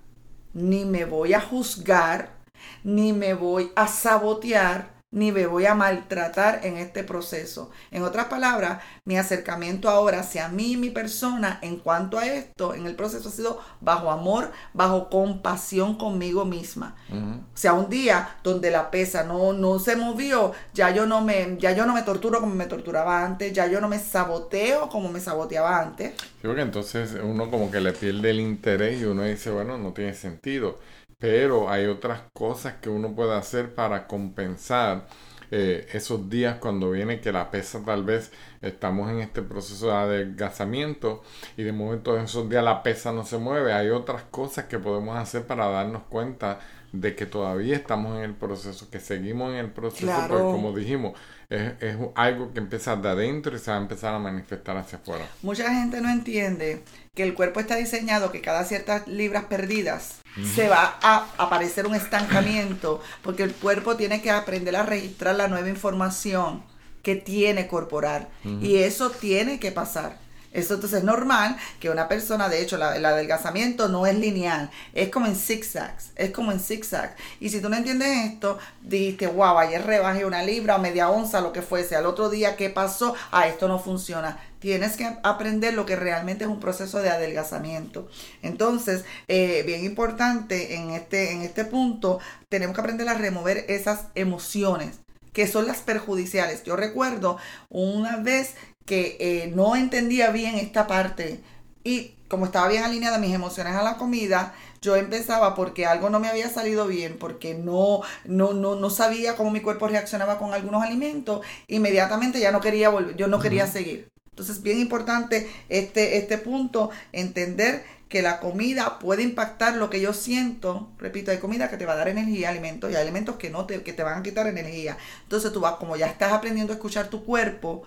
ni 0.52 0.84
me 0.84 1.04
voy 1.04 1.32
a 1.32 1.40
juzgar, 1.40 2.34
ni 2.82 3.12
me 3.12 3.34
voy 3.34 3.70
a 3.76 3.87
sabotear, 3.87 4.93
ni 5.14 5.31
me 5.31 5.46
voy 5.46 5.64
a 5.64 5.74
maltratar 5.74 6.61
en 6.64 6.77
este 6.77 7.05
proceso. 7.05 7.70
En 7.92 8.03
otras 8.03 8.27
palabras, 8.27 8.83
mi 9.05 9.16
acercamiento 9.16 9.88
ahora 9.88 10.20
hacia 10.20 10.48
mí 10.48 10.72
y 10.72 10.77
mi 10.77 10.90
persona 10.90 11.61
en 11.62 11.77
cuanto 11.77 12.18
a 12.18 12.27
esto, 12.27 12.74
en 12.74 12.87
el 12.87 12.96
proceso 12.96 13.29
ha 13.29 13.33
sido 13.33 13.61
bajo 13.81 14.11
amor, 14.11 14.50
bajo 14.72 15.09
compasión 15.09 15.96
conmigo 15.96 16.44
misma. 16.44 16.96
O 17.12 17.57
sea, 17.57 17.74
un 17.74 17.88
día 17.88 18.38
donde 18.42 18.72
la 18.72 18.90
pesa 18.90 19.22
no, 19.22 19.53
no 19.53 19.79
se 19.79 19.94
movió, 19.94 20.53
ya 20.74 20.90
yo 20.90 21.07
no 21.07 21.20
me, 21.20 21.57
ya 21.59 21.72
yo 21.72 21.87
no 21.87 21.94
me 21.94 22.03
torturo 22.03 22.40
como 22.40 22.55
me 22.57 22.66
torturaba 22.66 23.24
antes, 23.24 23.53
ya 23.53 23.68
yo 23.68 23.81
no 23.81 23.88
me 23.88 24.00
saboteo 24.00 24.88
como 24.88 25.12
me 25.12 25.20
saboteaba 25.20 25.81
antes. 25.81 26.14
Creo 26.42 26.57
que 26.57 26.62
entonces 26.62 27.16
uno 27.22 27.50
como 27.53 27.70
que 27.70 27.81
le 27.81 27.92
pierde 27.92 28.31
el 28.31 28.40
interés 28.40 29.00
y 29.00 29.05
uno 29.05 29.22
dice, 29.22 29.50
bueno, 29.50 29.79
no 29.79 29.92
tiene 29.92 30.12
sentido 30.12 30.81
pero 31.18 31.70
hay 31.70 31.87
otras 31.87 32.20
cosas 32.33 32.74
que 32.81 32.88
uno 32.88 33.14
puede 33.14 33.35
hacer 33.35 33.74
para 33.74 34.07
compensar 34.07 35.07
eh, 35.50 35.87
esos 35.92 36.29
días 36.29 36.57
cuando 36.59 36.90
viene 36.90 37.20
que 37.20 37.31
la 37.31 37.50
pesa 37.50 37.81
tal 37.85 38.03
vez 38.03 38.33
estamos 38.62 39.11
en 39.11 39.20
este 39.20 39.42
proceso 39.42 39.88
de 39.88 39.92
adelgazamiento 39.92 41.22
y 41.57 41.62
de 41.62 41.72
momento 41.72 42.16
en 42.16 42.24
esos 42.24 42.48
días 42.48 42.64
la 42.64 42.83
pesa 42.83 43.12
no 43.12 43.24
se 43.24 43.38
mueve, 43.38 43.72
hay 43.72 43.90
otras 43.90 44.22
cosas 44.22 44.64
que 44.64 44.79
podemos 44.79 45.16
hacer 45.16 45.46
para 45.46 45.68
darnos 45.68 46.03
cuenta 46.09 46.59
de 46.92 47.14
que 47.14 47.27
todavía 47.27 47.77
estamos 47.77 48.16
en 48.16 48.22
el 48.22 48.35
proceso, 48.35 48.88
que 48.90 49.00
seguimos 49.00 49.53
en 49.53 49.59
el 49.59 49.70
proceso, 49.70 50.12
porque 50.29 50.44
como 50.44 50.72
dijimos, 50.72 51.12
es, 51.50 51.72
es, 51.81 51.96
algo 52.14 52.53
que 52.53 52.61
empieza 52.61 52.96
de 52.96 53.09
adentro 53.09 53.55
y 53.55 53.59
se 53.59 53.70
va 53.70 53.77
a 53.77 53.81
empezar 53.81 54.14
a 54.14 54.18
manifestar 54.18 54.77
hacia 54.77 54.98
afuera. 54.98 55.27
Mucha 55.42 55.72
gente 55.72 56.00
no 56.00 56.09
entiende 56.09 56.83
que 57.14 57.24
el 57.24 57.35
cuerpo 57.35 57.61
está 57.61 57.77
diseñado 57.77 58.31
que 58.31 58.40
cada 58.40 58.64
ciertas 58.64 59.09
libras 59.09 59.44
perdidas 59.44 60.23
se 60.42 60.68
va 60.68 60.99
a 61.01 61.27
aparecer 61.38 61.87
un 61.87 61.94
estancamiento, 61.94 63.01
porque 63.23 63.44
el 63.44 63.55
cuerpo 63.55 63.97
tiene 63.97 64.20
que 64.20 64.31
aprender 64.31 64.75
a 64.75 64.83
registrar 64.83 65.37
la 65.37 65.49
nueva 65.49 65.68
información 65.68 66.64
que 67.03 67.14
tiene 67.14 67.68
corporal. 67.68 68.29
Y 68.61 68.77
eso 68.77 69.11
tiene 69.11 69.61
que 69.61 69.70
pasar. 69.70 70.23
Eso 70.55 70.75
entonces 70.75 71.01
es 71.01 71.05
normal 71.05 71.57
que 71.81 71.90
una 71.90 72.07
persona, 72.07 72.49
de 72.49 72.62
hecho, 72.62 72.77
el 72.77 73.05
adelgazamiento 73.05 73.88
no 73.88 74.07
es 74.07 74.17
lineal, 74.17 74.71
es 74.95 75.11
como 75.11 75.27
en 75.27 75.35
zigzags, 75.35 76.12
es 76.14 76.31
como 76.31 76.53
en 76.53 76.61
zigzags. 76.61 77.14
Y 77.40 77.51
si 77.51 77.61
tú 77.61 77.69
no 77.69 77.77
entiendes 77.77 78.33
esto, 78.33 78.59
dijiste, 78.81 79.27
wow, 79.27 79.59
ayer 79.59 79.85
rebajé 79.85 80.25
una 80.25 80.45
libra 80.45 80.77
o 80.77 80.79
media 80.79 81.11
onza, 81.11 81.40
lo 81.40 81.53
que 81.53 81.61
fuese, 81.61 81.97
al 81.97 82.07
otro 82.07 82.31
día, 82.31 82.57
¿qué 82.57 82.71
pasó? 82.71 83.17
Ah, 83.33 83.49
esto 83.49 83.67
no 83.67 83.81
funciona. 83.81 84.38
Tienes 84.61 84.97
que 84.97 85.19
aprender 85.25 85.75
lo 85.75 85.85
que 85.87 85.97
realmente 85.97 86.45
es 86.45 86.51
un 86.51 86.61
proceso 86.61 87.03
de 87.03 87.11
adelgazamiento. 87.11 88.09
Entonces, 88.40 89.05
eh, 89.27 89.64
bien 89.67 89.85
importante 89.85 90.77
en 90.77 90.90
este, 90.90 91.33
en 91.33 91.43
este 91.43 91.64
punto, 91.64 92.21
tenemos 92.49 92.77
que 92.77 92.81
aprender 92.81 93.09
a 93.09 93.14
remover 93.14 93.64
esas 93.69 94.05
emociones 94.14 95.01
que 95.35 95.49
son 95.49 95.67
las 95.67 95.79
perjudiciales. 95.79 96.62
Yo 96.62 96.77
recuerdo 96.77 97.37
una 97.69 98.17
vez 98.19 98.55
que 98.85 99.16
eh, 99.20 99.53
no 99.55 99.77
entendía 99.77 100.31
bien 100.31 100.57
esta 100.57 100.87
parte 100.87 101.40
y 101.85 102.14
como 102.29 102.47
estaba 102.47 102.68
bien 102.68 102.83
alineada 102.83 103.18
mis 103.18 103.35
emociones 103.35 103.75
a 103.77 103.83
la 103.83 103.97
comida, 103.97 104.55
yo 104.81 104.97
empezaba 104.97 105.55
porque 105.55 105.87
algo 105.87 106.11
no 106.11 106.18
me 106.18 106.29
había 106.29 106.49
salido 106.49 106.87
bien, 106.87 107.16
porque 107.18 107.55
no, 107.55 108.01
no, 108.25 108.53
no, 108.53 108.75
no 108.75 108.90
sabía 108.90 109.37
cómo 109.37 109.51
mi 109.51 109.61
cuerpo 109.61 109.87
reaccionaba 109.88 110.38
con 110.38 110.53
algunos 110.53 110.83
alimentos, 110.83 111.47
inmediatamente 111.68 112.40
ya 112.40 112.51
no 112.51 112.61
quería 112.61 112.88
volver, 112.88 113.16
yo 113.16 113.29
no 113.29 113.38
quería 113.38 113.66
seguir. 113.66 114.09
Entonces, 114.31 114.62
bien 114.62 114.81
importante 114.81 115.49
este, 115.68 116.16
este 116.16 116.38
punto, 116.38 116.90
entender 117.12 117.85
que 118.09 118.20
la 118.20 118.40
comida 118.40 118.99
puede 118.99 119.23
impactar 119.23 119.77
lo 119.77 119.90
que 119.90 120.01
yo 120.01 120.12
siento. 120.12 120.90
Repito, 120.99 121.31
hay 121.31 121.38
comida 121.38 121.70
que 121.70 121.77
te 121.77 121.87
va 121.87 121.92
a 121.92 121.97
dar 121.97 122.09
energía, 122.09 122.49
alimentos, 122.49 122.90
y 122.90 122.97
hay 122.97 123.03
alimentos 123.03 123.37
que 123.37 123.51
no 123.51 123.64
te, 123.66 123.83
que 123.83 123.92
te 123.92 124.03
van 124.03 124.18
a 124.18 124.23
quitar 124.23 124.47
energía. 124.49 124.97
Entonces 125.23 125.53
tú 125.53 125.61
vas, 125.61 125.75
como 125.77 125.97
ya 125.97 126.07
estás 126.07 126.33
aprendiendo 126.33 126.73
a 126.73 126.77
escuchar 126.77 127.09
tu 127.09 127.25
cuerpo, 127.25 127.85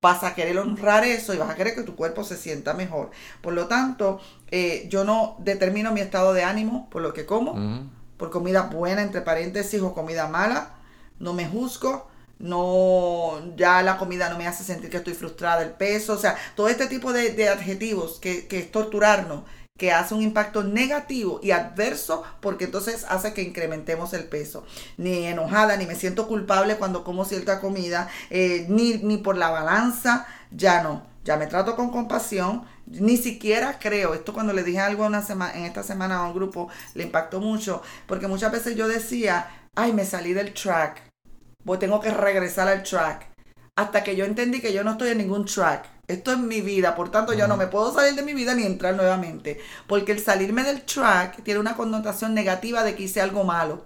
vas 0.00 0.22
a 0.22 0.34
querer 0.34 0.58
honrar 0.58 1.04
eso 1.04 1.34
y 1.34 1.38
vas 1.38 1.50
a 1.50 1.56
querer 1.56 1.74
que 1.74 1.82
tu 1.82 1.96
cuerpo 1.96 2.24
se 2.24 2.36
sienta 2.36 2.74
mejor. 2.74 3.10
Por 3.40 3.52
lo 3.52 3.66
tanto, 3.66 4.20
eh, 4.50 4.86
yo 4.88 5.04
no 5.04 5.36
determino 5.40 5.92
mi 5.92 6.00
estado 6.00 6.32
de 6.32 6.44
ánimo 6.44 6.88
por 6.90 7.02
lo 7.02 7.12
que 7.12 7.26
como, 7.26 7.88
por 8.16 8.30
comida 8.30 8.62
buena, 8.62 9.02
entre 9.02 9.22
paréntesis, 9.22 9.80
o 9.82 9.94
comida 9.94 10.28
mala. 10.28 10.74
No 11.18 11.32
me 11.32 11.48
juzgo, 11.48 12.08
no, 12.38 13.56
ya 13.56 13.82
la 13.82 13.98
comida 13.98 14.28
no 14.28 14.38
me 14.38 14.46
hace 14.46 14.62
sentir 14.62 14.88
que 14.88 14.98
estoy 14.98 15.14
frustrada, 15.14 15.62
el 15.62 15.72
peso, 15.72 16.12
o 16.12 16.18
sea, 16.18 16.36
todo 16.54 16.68
este 16.68 16.86
tipo 16.86 17.12
de, 17.12 17.32
de 17.32 17.48
adjetivos 17.48 18.20
que, 18.20 18.46
que 18.46 18.60
es 18.60 18.70
torturarnos 18.70 19.42
que 19.78 19.92
hace 19.92 20.12
un 20.12 20.22
impacto 20.22 20.64
negativo 20.64 21.40
y 21.42 21.52
adverso 21.52 22.24
porque 22.40 22.64
entonces 22.64 23.06
hace 23.08 23.32
que 23.32 23.42
incrementemos 23.42 24.12
el 24.12 24.24
peso. 24.24 24.66
Ni 24.98 25.24
enojada, 25.24 25.76
ni 25.76 25.86
me 25.86 25.94
siento 25.94 26.26
culpable 26.26 26.76
cuando 26.76 27.04
como 27.04 27.24
cierta 27.24 27.60
comida, 27.60 28.08
eh, 28.28 28.66
ni, 28.68 28.94
ni 28.98 29.16
por 29.16 29.38
la 29.38 29.50
balanza, 29.50 30.26
ya 30.50 30.82
no. 30.82 31.06
Ya 31.24 31.36
me 31.36 31.46
trato 31.46 31.76
con 31.76 31.90
compasión, 31.90 32.64
ni 32.86 33.16
siquiera 33.16 33.78
creo, 33.78 34.14
esto 34.14 34.32
cuando 34.32 34.52
le 34.52 34.64
dije 34.64 34.80
algo 34.80 35.06
una 35.06 35.22
semana, 35.22 35.54
en 35.54 35.64
esta 35.64 35.82
semana 35.82 36.18
a 36.18 36.26
un 36.26 36.34
grupo, 36.34 36.68
le 36.94 37.04
impactó 37.04 37.40
mucho, 37.40 37.82
porque 38.06 38.26
muchas 38.26 38.50
veces 38.50 38.76
yo 38.76 38.88
decía, 38.88 39.68
ay, 39.74 39.92
me 39.92 40.06
salí 40.06 40.32
del 40.32 40.54
track, 40.54 41.02
pues 41.64 41.80
tengo 41.80 42.00
que 42.00 42.10
regresar 42.10 42.66
al 42.66 42.82
track, 42.82 43.26
hasta 43.76 44.02
que 44.02 44.16
yo 44.16 44.24
entendí 44.24 44.60
que 44.60 44.72
yo 44.72 44.82
no 44.84 44.92
estoy 44.92 45.10
en 45.10 45.18
ningún 45.18 45.44
track 45.44 45.97
esto 46.08 46.32
es 46.32 46.38
mi 46.38 46.62
vida, 46.62 46.96
por 46.96 47.10
tanto 47.10 47.34
yo 47.34 47.46
no 47.46 47.56
me 47.58 47.66
puedo 47.66 47.92
salir 47.92 48.14
de 48.14 48.22
mi 48.22 48.32
vida 48.32 48.54
ni 48.54 48.64
entrar 48.64 48.96
nuevamente. 48.96 49.60
Porque 49.86 50.12
el 50.12 50.20
salirme 50.20 50.64
del 50.64 50.82
track 50.82 51.42
tiene 51.42 51.60
una 51.60 51.76
connotación 51.76 52.34
negativa 52.34 52.82
de 52.82 52.94
que 52.94 53.04
hice 53.04 53.20
algo 53.20 53.44
malo. 53.44 53.84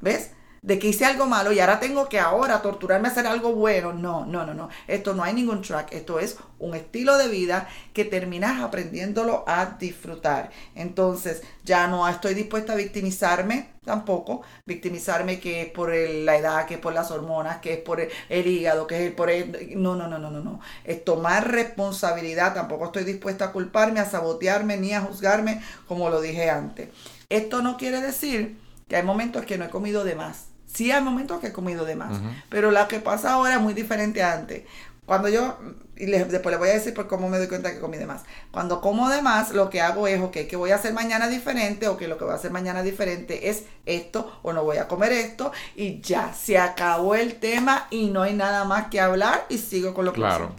¿Ves? 0.00 0.30
De 0.62 0.78
que 0.78 0.88
hice 0.88 1.04
algo 1.04 1.26
malo 1.26 1.52
y 1.52 1.60
ahora 1.60 1.80
tengo 1.80 2.08
que 2.08 2.18
ahora 2.18 2.62
torturarme 2.62 3.08
a 3.08 3.10
hacer 3.10 3.26
algo 3.26 3.52
bueno. 3.54 3.92
No, 3.92 4.26
no, 4.26 4.44
no, 4.44 4.54
no. 4.54 4.68
Esto 4.86 5.14
no 5.14 5.22
hay 5.22 5.34
ningún 5.34 5.62
track. 5.62 5.92
Esto 5.92 6.18
es 6.18 6.36
un 6.58 6.74
estilo 6.74 7.16
de 7.16 7.28
vida 7.28 7.68
que 7.92 8.04
terminas 8.04 8.62
aprendiéndolo 8.62 9.44
a 9.46 9.76
disfrutar. 9.78 10.50
Entonces, 10.74 11.42
ya 11.64 11.86
no 11.86 12.08
estoy 12.08 12.34
dispuesta 12.34 12.72
a 12.72 12.76
victimizarme 12.76 13.70
tampoco. 13.84 14.42
Victimizarme 14.66 15.40
que 15.40 15.62
es 15.62 15.70
por 15.70 15.90
la 15.90 16.36
edad, 16.36 16.66
que 16.66 16.74
es 16.74 16.80
por 16.80 16.92
las 16.92 17.10
hormonas, 17.10 17.58
que 17.58 17.74
es 17.74 17.78
por 17.78 18.00
el, 18.00 18.46
hígado, 18.46 18.86
que 18.86 19.06
es 19.06 19.12
por 19.12 19.30
el... 19.30 19.80
No, 19.80 19.96
no, 19.96 20.08
no, 20.08 20.18
no, 20.18 20.30
no, 20.30 20.40
no. 20.40 20.60
Es 20.84 21.04
tomar 21.04 21.50
responsabilidad. 21.50 22.54
Tampoco 22.54 22.86
estoy 22.86 23.04
dispuesta 23.04 23.46
a 23.46 23.52
culparme, 23.52 24.00
a 24.00 24.10
sabotearme, 24.10 24.76
ni 24.76 24.92
a 24.92 25.00
juzgarme, 25.00 25.62
como 25.86 26.10
lo 26.10 26.20
dije 26.20 26.50
antes. 26.50 26.88
Esto 27.28 27.62
no 27.62 27.76
quiere 27.76 28.00
decir 28.00 28.58
que 28.88 28.96
hay 28.96 29.02
momentos 29.02 29.44
que 29.44 29.58
no 29.58 29.66
he 29.66 29.70
comido 29.70 30.04
de 30.04 30.14
más. 30.14 30.47
Sí 30.78 30.92
hay 30.92 31.02
momentos 31.02 31.40
que 31.40 31.48
he 31.48 31.52
comido 31.52 31.84
de 31.84 31.96
más, 31.96 32.20
pero 32.48 32.70
lo 32.70 32.86
que 32.86 33.00
pasa 33.00 33.32
ahora 33.32 33.54
es 33.54 33.60
muy 33.60 33.74
diferente 33.74 34.22
a 34.22 34.32
antes. 34.32 34.62
Cuando 35.06 35.28
yo, 35.28 35.58
y 35.96 36.06
después 36.06 36.52
le 36.52 36.56
voy 36.56 36.68
a 36.68 36.74
decir 36.74 36.94
por 36.94 37.08
cómo 37.08 37.28
me 37.28 37.36
doy 37.38 37.48
cuenta 37.48 37.72
que 37.72 37.80
comí 37.80 37.96
de 37.96 38.06
más. 38.06 38.22
Cuando 38.52 38.80
como 38.80 39.08
de 39.08 39.20
más, 39.20 39.50
lo 39.50 39.70
que 39.70 39.80
hago 39.80 40.06
es, 40.06 40.20
ok, 40.20 40.46
que 40.48 40.54
voy 40.54 40.70
a 40.70 40.76
hacer 40.76 40.92
mañana 40.92 41.26
diferente, 41.26 41.88
o 41.88 41.96
que 41.96 42.06
lo 42.06 42.16
que 42.16 42.22
voy 42.22 42.32
a 42.32 42.36
hacer 42.36 42.52
mañana 42.52 42.84
diferente 42.84 43.48
es 43.50 43.64
esto, 43.86 44.38
o 44.44 44.52
no 44.52 44.62
voy 44.62 44.76
a 44.76 44.86
comer 44.86 45.10
esto, 45.10 45.50
y 45.74 46.00
ya, 46.00 46.32
se 46.32 46.58
acabó 46.58 47.16
el 47.16 47.40
tema 47.40 47.88
y 47.90 48.10
no 48.10 48.22
hay 48.22 48.34
nada 48.34 48.62
más 48.62 48.86
que 48.86 49.00
hablar 49.00 49.46
y 49.48 49.58
sigo 49.58 49.94
con 49.94 50.04
lo 50.04 50.12
que 50.12 50.20
Claro, 50.20 50.52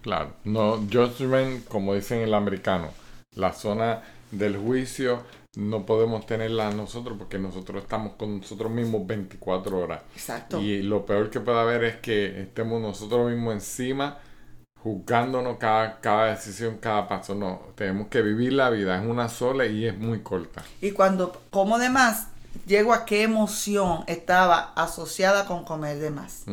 claro. 0.00 0.32
No, 0.44 0.76
judgment, 0.90 1.68
como 1.68 1.94
dicen 1.94 2.20
el 2.20 2.32
americano, 2.32 2.88
la 3.34 3.52
zona 3.52 4.00
del 4.30 4.56
juicio 4.56 5.22
no 5.56 5.84
podemos 5.84 6.26
tenerla 6.26 6.70
nosotros 6.70 7.18
porque 7.18 7.38
nosotros 7.38 7.82
estamos 7.82 8.14
con 8.14 8.38
nosotros 8.38 8.70
mismos 8.70 9.06
24 9.06 9.78
horas. 9.78 10.02
Exacto. 10.14 10.60
Y 10.60 10.82
lo 10.82 11.04
peor 11.04 11.30
que 11.30 11.40
puede 11.40 11.58
haber 11.58 11.84
es 11.84 11.96
que 11.96 12.42
estemos 12.42 12.80
nosotros 12.80 13.30
mismos 13.30 13.54
encima 13.54 14.18
juzgándonos 14.82 15.58
cada, 15.58 16.00
cada 16.00 16.26
decisión, 16.26 16.78
cada 16.78 17.08
paso. 17.08 17.34
No, 17.34 17.62
tenemos 17.74 18.08
que 18.08 18.22
vivir 18.22 18.52
la 18.52 18.70
vida, 18.70 19.00
es 19.00 19.06
una 19.06 19.28
sola 19.28 19.66
y 19.66 19.86
es 19.86 19.98
muy 19.98 20.20
corta. 20.20 20.64
Y 20.80 20.92
cuando 20.92 21.42
como 21.50 21.78
de 21.78 21.90
más, 21.90 22.28
llego 22.66 22.94
a 22.94 23.04
qué 23.04 23.22
emoción 23.24 24.04
estaba 24.06 24.72
asociada 24.74 25.46
con 25.46 25.64
comer 25.64 25.98
de 25.98 26.10
más. 26.10 26.44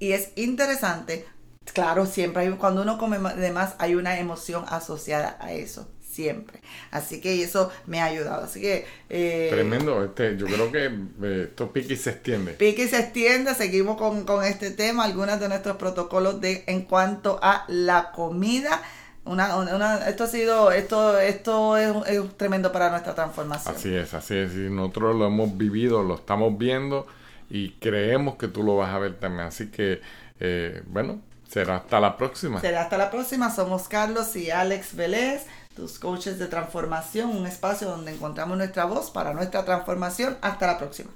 Y 0.00 0.12
es 0.12 0.32
interesante, 0.34 1.24
claro, 1.72 2.04
siempre 2.04 2.42
hay, 2.42 2.50
cuando 2.52 2.82
uno 2.82 2.98
come 2.98 3.18
de 3.18 3.52
más 3.52 3.76
hay 3.78 3.94
una 3.94 4.18
emoción 4.18 4.64
asociada 4.68 5.38
a 5.40 5.52
eso 5.52 5.88
siempre. 6.14 6.60
Así 6.90 7.20
que 7.20 7.42
eso 7.42 7.70
me 7.86 8.00
ha 8.00 8.04
ayudado. 8.04 8.44
Así 8.44 8.60
que... 8.60 8.86
Eh, 9.10 9.48
Tremendo, 9.50 10.04
este, 10.04 10.36
yo 10.36 10.46
creo 10.46 10.70
que 10.70 10.84
eh, 10.86 11.48
esto 11.50 11.72
pique 11.72 11.94
y 11.94 11.96
se 11.96 12.10
extiende. 12.10 12.52
Pique 12.52 12.84
y 12.84 12.88
se 12.88 13.00
extiende, 13.00 13.54
seguimos 13.54 13.96
con, 13.96 14.44
este 14.44 14.70
tema, 14.70 15.04
algunos 15.04 15.40
de 15.40 15.48
nuestros 15.48 15.76
protocolos 15.76 16.40
de 16.40 16.64
en 16.66 16.82
cuanto 16.82 17.38
a 17.42 17.64
la 17.68 18.12
comida. 18.12 18.82
Una, 19.24 19.56
una, 19.56 20.08
esto 20.08 20.24
ha 20.24 20.26
sido, 20.26 20.70
esto, 20.70 21.18
esto 21.18 21.76
es, 21.76 21.92
tremendo 22.36 22.70
para 22.72 22.90
nuestra 22.90 23.14
transformación. 23.14 23.74
Así 23.74 23.94
es, 23.94 24.12
así 24.14 24.36
es. 24.36 24.52
Y 24.52 24.70
nosotros 24.70 25.16
lo 25.16 25.26
hemos 25.26 25.56
vivido, 25.56 26.02
lo 26.02 26.16
estamos 26.16 26.56
viendo 26.58 27.06
y 27.48 27.70
creemos 27.72 28.36
que 28.36 28.48
tú 28.48 28.62
lo 28.62 28.76
vas 28.76 28.94
a 28.94 28.98
ver 28.98 29.18
también. 29.18 29.46
Así 29.46 29.70
que, 29.70 30.02
eh, 30.40 30.82
bueno, 30.86 31.20
será 31.48 31.76
hasta 31.76 32.00
la 32.00 32.16
próxima. 32.16 32.60
Será 32.60 32.82
hasta 32.82 32.98
la 32.98 33.10
próxima. 33.10 33.50
Somos 33.50 33.88
Carlos 33.88 34.36
y 34.36 34.50
Alex 34.50 34.94
Vélez 34.94 35.46
tus 35.74 35.98
coaches 35.98 36.38
de 36.38 36.46
transformación, 36.46 37.30
un 37.30 37.46
espacio 37.46 37.88
donde 37.88 38.12
encontramos 38.12 38.56
nuestra 38.56 38.84
voz 38.84 39.10
para 39.10 39.34
nuestra 39.34 39.64
transformación. 39.64 40.36
Hasta 40.40 40.66
la 40.66 40.78
próxima. 40.78 41.10